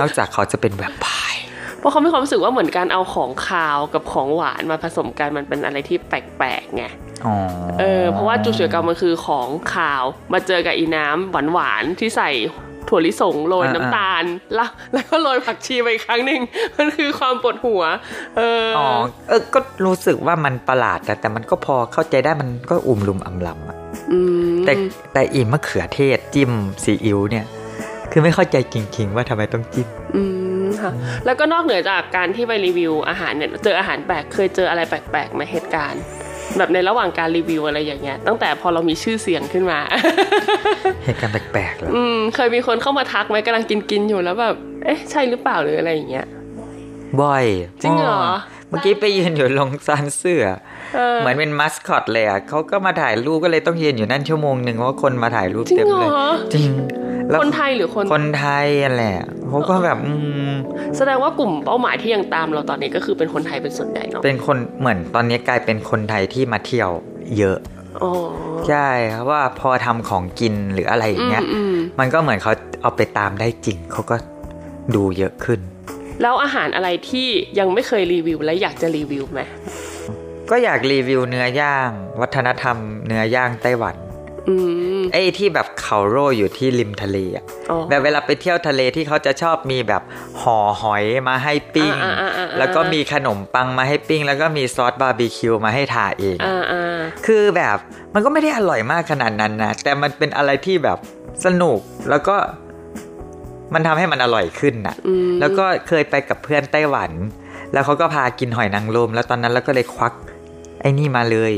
[0.00, 1.19] นอกจากเขาจะเป็นแบบพาย
[1.80, 6.84] เพราะเขามีความรู้สึกว่าเหมือนการเอาของคาวกับของหวานมาผสมกันมันเป็นอะไรที่แปลกๆไง
[7.26, 7.34] อ๋อ
[7.80, 12.30] เออเพราะว่าจูเฉียเกามันคือของคาวมาเจอกับอีน้ำหวานๆที่ใส่
[12.88, 14.24] ถั่วลิสงโรยอ่าน้ำตาล
[14.54, 16.40] แล้วแล้วก็โรยผักชีไปอีกครั้งหนึ่ง
[16.76, 17.82] มันคือความปวดหัว
[18.36, 18.88] เออออ๋อ
[19.28, 23.78] เออก็รู้สึกว่ามันประหลาดแต่แต่มันก็พอเข้าใจได้มันก็อุ่มลุมอำลำอะ
[24.66, 24.72] แต่
[25.12, 26.50] แต่อีมะเขือเทศจิ้ม
[26.82, 27.46] ซีอิ๊วเนี่ย
[28.10, 30.49] คือไม่เข้าใจจริงๆว่าทำไมต้องจิ้มอืม
[30.80, 30.92] ค่ะ
[31.26, 36.02] แล้วก็นอกเหนือจากการที่ไปรีวิวอาหารเนี่ยเจออาหารแปลกเคยเจออะไรแปลกๆไหมเหตุการณ์
[36.58, 39.78] แบบในระหว่างการรีวิวอะไรอย่างเงี้ย ตั้งแต่พอเรามีชื่อเสียงขึ้นมา
[41.04, 46.26] เหตุการณ์แปลกๆเหรออืมเคยมีคนเข้ามาทักไหมกำลังกินกินๆอยู่แล้วแบบเอ๊ะใช่หรือเปล่าหรืออะไรอย่างเงี้ย
[47.20, 47.44] บ่อย
[47.82, 48.22] จริงเหรอ
[48.68, 50.44] เมื่อกี้ไปยืนอยู่ลงซานเสื้อ
[51.20, 56.20] เหมือนเป็นมัสคอตเลยอะเขาก็มาถ่ายรูปก็เลยต้องยืนอยู่นั่นชั่วโมงหนึ่งเพราะว่าคนมาถ่ายรูปจริงเต็มเหรเลยอ
[56.54, 59.16] จริงแล้ว คนไทยหรือคนคนไทยอะแหละ
[59.48, 60.14] เขาก็แบบอื
[60.50, 60.52] ม
[60.96, 66.90] แสดงว่ากลุ่มเป้าหมายที่ยังตามเราตอนนี้ก็คือเป็นคนไทยเป็นส่วนใหญ่เนาะเป็นคนเหมือนตอนนี้กลายเป็นคนไทยที่มาเที่ยว
[67.38, 67.58] เยอะ
[68.02, 68.12] อ๋อ
[68.68, 72.52] ใช่ครับว่าพอทำของกินหรืออะไรอย่างเงี้ยอืมมันก็เหมือนเขา
[72.82, 74.16] เอาไปตามได้จริงเขาก็
[74.94, 75.60] ดูเยอะขึ้น
[76.22, 77.28] แล้วอาหารอะไรที่
[77.58, 79.40] ยังไม่เคยรีวิวและอยากจะรีวิวไหม
[80.50, 82.76] ก็อยากรีวิวเนื้อย่าง วัฒนธรรม
[83.06, 84.09] เนื้อย่างไต้หวันอืม
[85.12, 90.02] ไอ้ที่แบบเขาโร่อยู่ที่ริมทะเลอะอ๋อแบบเวลาไปเที่ยวทะเลที่เขาจะชอบมีแบบ
[90.40, 97.76] ห่อหอยมาให้ปิ้งอ่าอ่าอ่าอ่าแล้วก็มีขนมปังมาให้ปิ้ง แล้วก็มีซอสบาร์บีคิวมาให้ทาเองอ่าอ่าคือแบบ
[98.14, 100.98] มันก็ไม่ได้อร่อยมากขนาดนั้นนะแต่มันเป็นอะไรที่แบบ
[101.44, 101.80] สนุก
[102.10, 102.36] แล้วก็
[103.74, 107.10] มันทำให้มันอร่อยขึ้นน่ะอืมแล้วก็เคยไปกับเพื่อนไต้หวัน
[107.72, 110.14] แล้วเขาก็พากินหอยนางรมแล้วตอนนั้นเราก็เลยควัก
[110.80, 111.52] ไอ้นี่มาเลย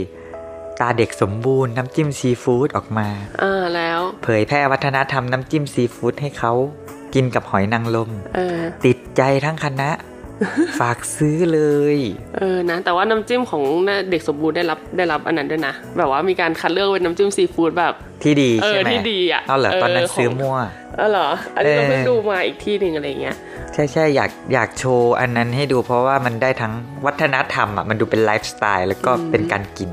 [0.80, 3.08] ตาเด็กสมบูรณ์น้ำจิ้มซีฟู้ดออกมา
[3.42, 6.52] อ่าแล้ว เผยแพร่วัฒนธรรมน้ำจิ้มซีฟู้ดให้เขา
[7.14, 9.90] กินกับหอยนางรมเออติดใจทั้งคณะ
[10.80, 11.60] ฝากซื้อเล
[11.96, 11.98] ย
[12.36, 13.62] เออนะ แต่ว่าน้ำจิ้มของ
[14.10, 20.56] เด็กสมบูรณ์ได้รับได้รับอันนั้นด้วยนะ แบบว่ามีการคัดเลือกเป็นน้ำจิ้มซีฟู้ดแบบที่ดีเออใช่ไหมที่ดีอะเอาเหรอเออตอนนั้นของซื้อมั่ว
[20.96, 23.36] เออเหรออันนี้เราเออเพิ่งดูมาอีกที่หนึ่งอะไรเงี้ย
[23.74, 26.72] ใช่ใช่อยากอยากโชว์อันนั้นให้ดูเพราะว่ามันได้ทั้ง
[27.06, 29.90] วัฒนธรรมอะมันดูเป็นไลฟ์สไตล์แล้วก็เป็นการกิน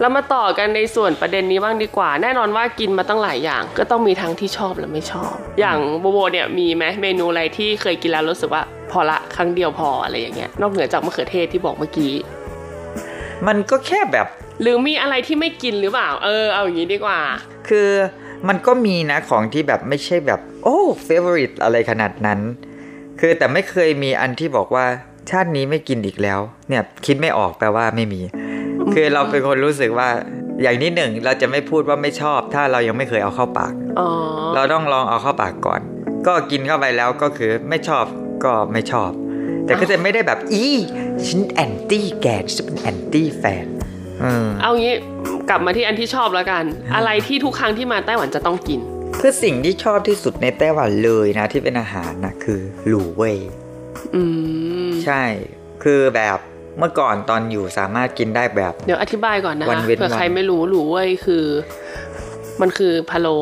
[0.00, 12.14] เรามาต่อกันในส่วนประเด็นนี้บ้างดีกว่า แน่นอนว่ากินมาตั้งหลายอย่าง ก็ต้องมีทั้งที่ชอบและไม่ชอบ อย่างโบโบเนี่ยมีไหมเมนูอะไรที่เคยกินแล้วรู้สึกว่าพอละครั้งเดียวพออะไรอย่างเงี้ยนอกเหนือจากมะเขือเทศที่บอกเมื่อกี้
[13.46, 14.26] มันก็แค่แบบ
[14.62, 17.20] หรือมีอะไรที่ไม่กินหรือเปล่า เออ เอาอย่างนี้ดีกว่า
[17.68, 17.90] คือ
[18.48, 22.40] มันก็มีนะของที่แบบไม่ใช่แบบ โอ้เฟเวอริตอะไรขนาดนั้น
[23.20, 24.86] คือแต่ไม่เคยมีอันที่บอกว่า
[25.30, 28.20] ชาตินี้ไม่กินอีกแล้ว เนี่ยคิดไม่ออกแปลว่าไม่มี
[28.92, 30.08] คือเราเป็นคนรู้สึกว่า
[30.62, 34.08] อย่างที่หนึ่งเราจะไม่พูดว่าไม่ชอบ ถ้าเรายังไม่เคยเอาเข้าปากอ๋อ
[34.54, 35.80] เราต้องลองเอาเข้าปากก่อน
[36.26, 38.04] ก็กินเข้าไปแล้วก็คือไม่ชอบ
[38.44, 39.10] ก็ไม่ชอบ
[39.66, 40.66] แต่ก็จะไม่ได้แบบอี
[41.26, 43.66] ฉันแอนตี้แกนฉันเป็นแอนตี้แฟน
[44.22, 44.94] อืมเอางี้
[45.48, 46.64] กลับมาที่อันที่ชอบแล้วกัน
[46.94, 48.80] อะไรที่ทุกครั้งที่มาไต้หวันจะต้องกิน
[49.20, 53.38] คือสิ่งที่ชอบที่สุดในไต้หวันเลยนะ ที่เป็นอาหารนะคือหลูเว่ย
[54.14, 54.22] อื
[54.88, 55.22] มใช่
[55.84, 56.38] คือแบบ
[56.78, 61.44] เมื่อก่อนตอนอยู่สามารถกินได้แบบ เดี๋ยวอธิบายก่อนนะวันคะเว้นเผื่อใครวันไม่รู้หรูเว้ยคือ
[62.60, 63.38] มันคือพะโล้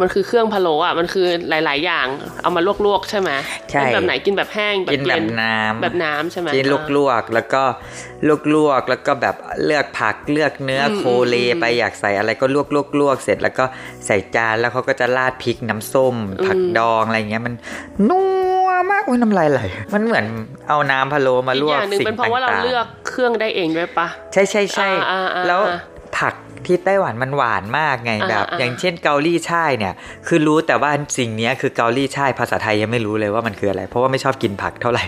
[0.00, 2.06] มันคือเครื่องพะโล้อะมันคือหลาย ๆ อย่าง
[2.42, 3.30] เอามาลวกๆใช่ไหม
[3.70, 6.66] ใช่เป็นแบบไหนกินแบบแห้งแบบกินแบบเย็น้ำแบบน้ำใช่ไหมกิน
[6.96, 7.62] ลวกๆแล้วก็
[8.54, 13.64] ลวกๆแล้วก็แบบเลือกผักเลือกเนื้ออมโคเลอืมไปอยากใส่อะไรก็ลวกลวกลวกเสร็จแล้วก็
[14.06, 16.14] ใส่จานแล้วเขาก็จะราดพริกน้ำส้ม
[16.46, 17.54] ผักดองอะไรเงี้ยมัน
[18.08, 18.16] นั
[18.78, 19.60] วมากโอ้ยน้ำลายไหล
[19.94, 20.24] มันเหมือน
[20.68, 25.60] เอาน้ำพะโล้มาลอีกวอกย่างหนึ่งสิ่งเป็นเพราะว่าเราต่างๆเลือกเครื่องได้เองด้วยปะใช่ใช่ใช่อ่าอ่าอ่าแล้ว
[26.18, 26.34] ผัก
[26.66, 29.94] ที่ไต้หวันมันหวานมากไงอ่าแบบอ่าอย่างเช่นเกาหลีช่ายเนี่ย
[30.28, 35.04] คือรู้แต่ว่าสิ่งเนี้ยคือเกาหลีช่ายภาษาไทยยังไม่รู้เลยว่ามันคืออะไร เพราะว่าไม่ชอบกินผักเท่าไหร่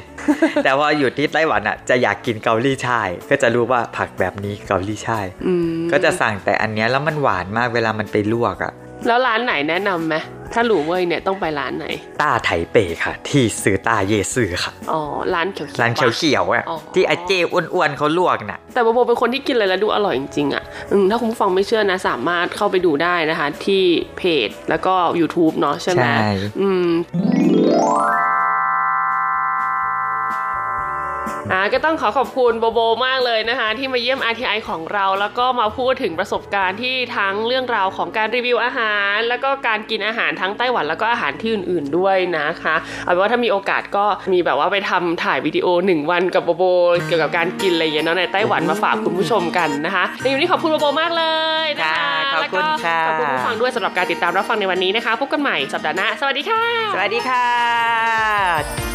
[0.65, 8.73] แต่ว่าอยู่ที่ไต้หวันอะจะอยากกินเกาหลีช่ายก็จะรู้ว่าผักแบบนี้เกาหลีช่ายอืมก็จะสั่งแต่อันเนี้ยแล้วมันหวานมากเวลามันไปลวกอะ
[9.07, 10.17] แล้วร้านไหนแนะนำไหม
[10.55, 11.87] ถ้าหรูเว้ยเนี่ยต้องไปร้านไหน
[12.21, 15.01] ต้าไถเป่ค่ะ ที่ซื้อต้าเยซื่อค่ะ อ๋อ
[15.35, 23.83] ร้านเขียวๆร้านเขียวๆอะอ๋อที่อาเจอ้วนๆเขาลวกน่ะ แต่โบโบเป็นคนที่กินอะไรแล้วดูอร่อยจริงๆอะอืมถ้าคุณผู้ฟังไม่เชื่อนะ สามารถเข้าไปดูได้นะคะ ที่
[24.19, 26.31] เพจแล้วก็ YouTube เนาะใช่ไหมใช่
[26.61, 42.75] อืม่าก็ต้องขอขอบคุณโบโบมากเลยนะคะ ที่มาเยี่ยม RTI ของเรา แล้วก็มาพูดถึงประสบการณ์ที่ทั้งเรื่องราวของการรีวิวอาหาร แล้วก็การกินอาหารทั้งไต้หวันแล้วก็อาหารที่อื่น ๆด้วยนะคะ
[43.05, 46.65] เอาเป็นว่าถ้ามีโอกาสก็มีแบบว่าไปทำถ่ายวิดีโอ 1 วันกับโบโบ
[47.07, 51.25] เกี่ยวกับการกินอะไรอย่างเงี้ยนในไต้หวันมาฝากคุณผู้ชมกันนะคะในวันนี้ขอบคุณโบโบมากเล
[51.65, 56.63] ยนะคะขอบคุณค่ะขอบคุณผู้ฟังด้วยสำหรับการติดตามรับฟังในวันนี้นะคะพบกันใหม่สัปดาห์หน้าสวัสดีค่ะ
[56.95, 58.91] สวัสดีค่ะ，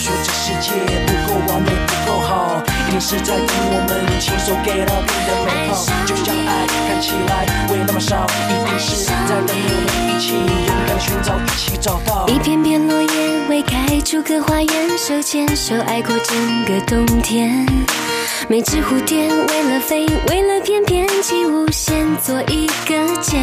[0.00, 1.09] 说这世界。
[2.30, 5.84] 好，一定是在于我们亲手给到别的美好。
[6.06, 12.28] 就像爱看起来会那么少，一定是在等我们一起勇敢寻找，一起找到。
[12.28, 17.66] 一片片落叶未开出出个花园，手牵手爱过整个冬天。
[18.48, 23.40] 每只蝴蝶为了飞，为了翩翩起舞，先做一个茧。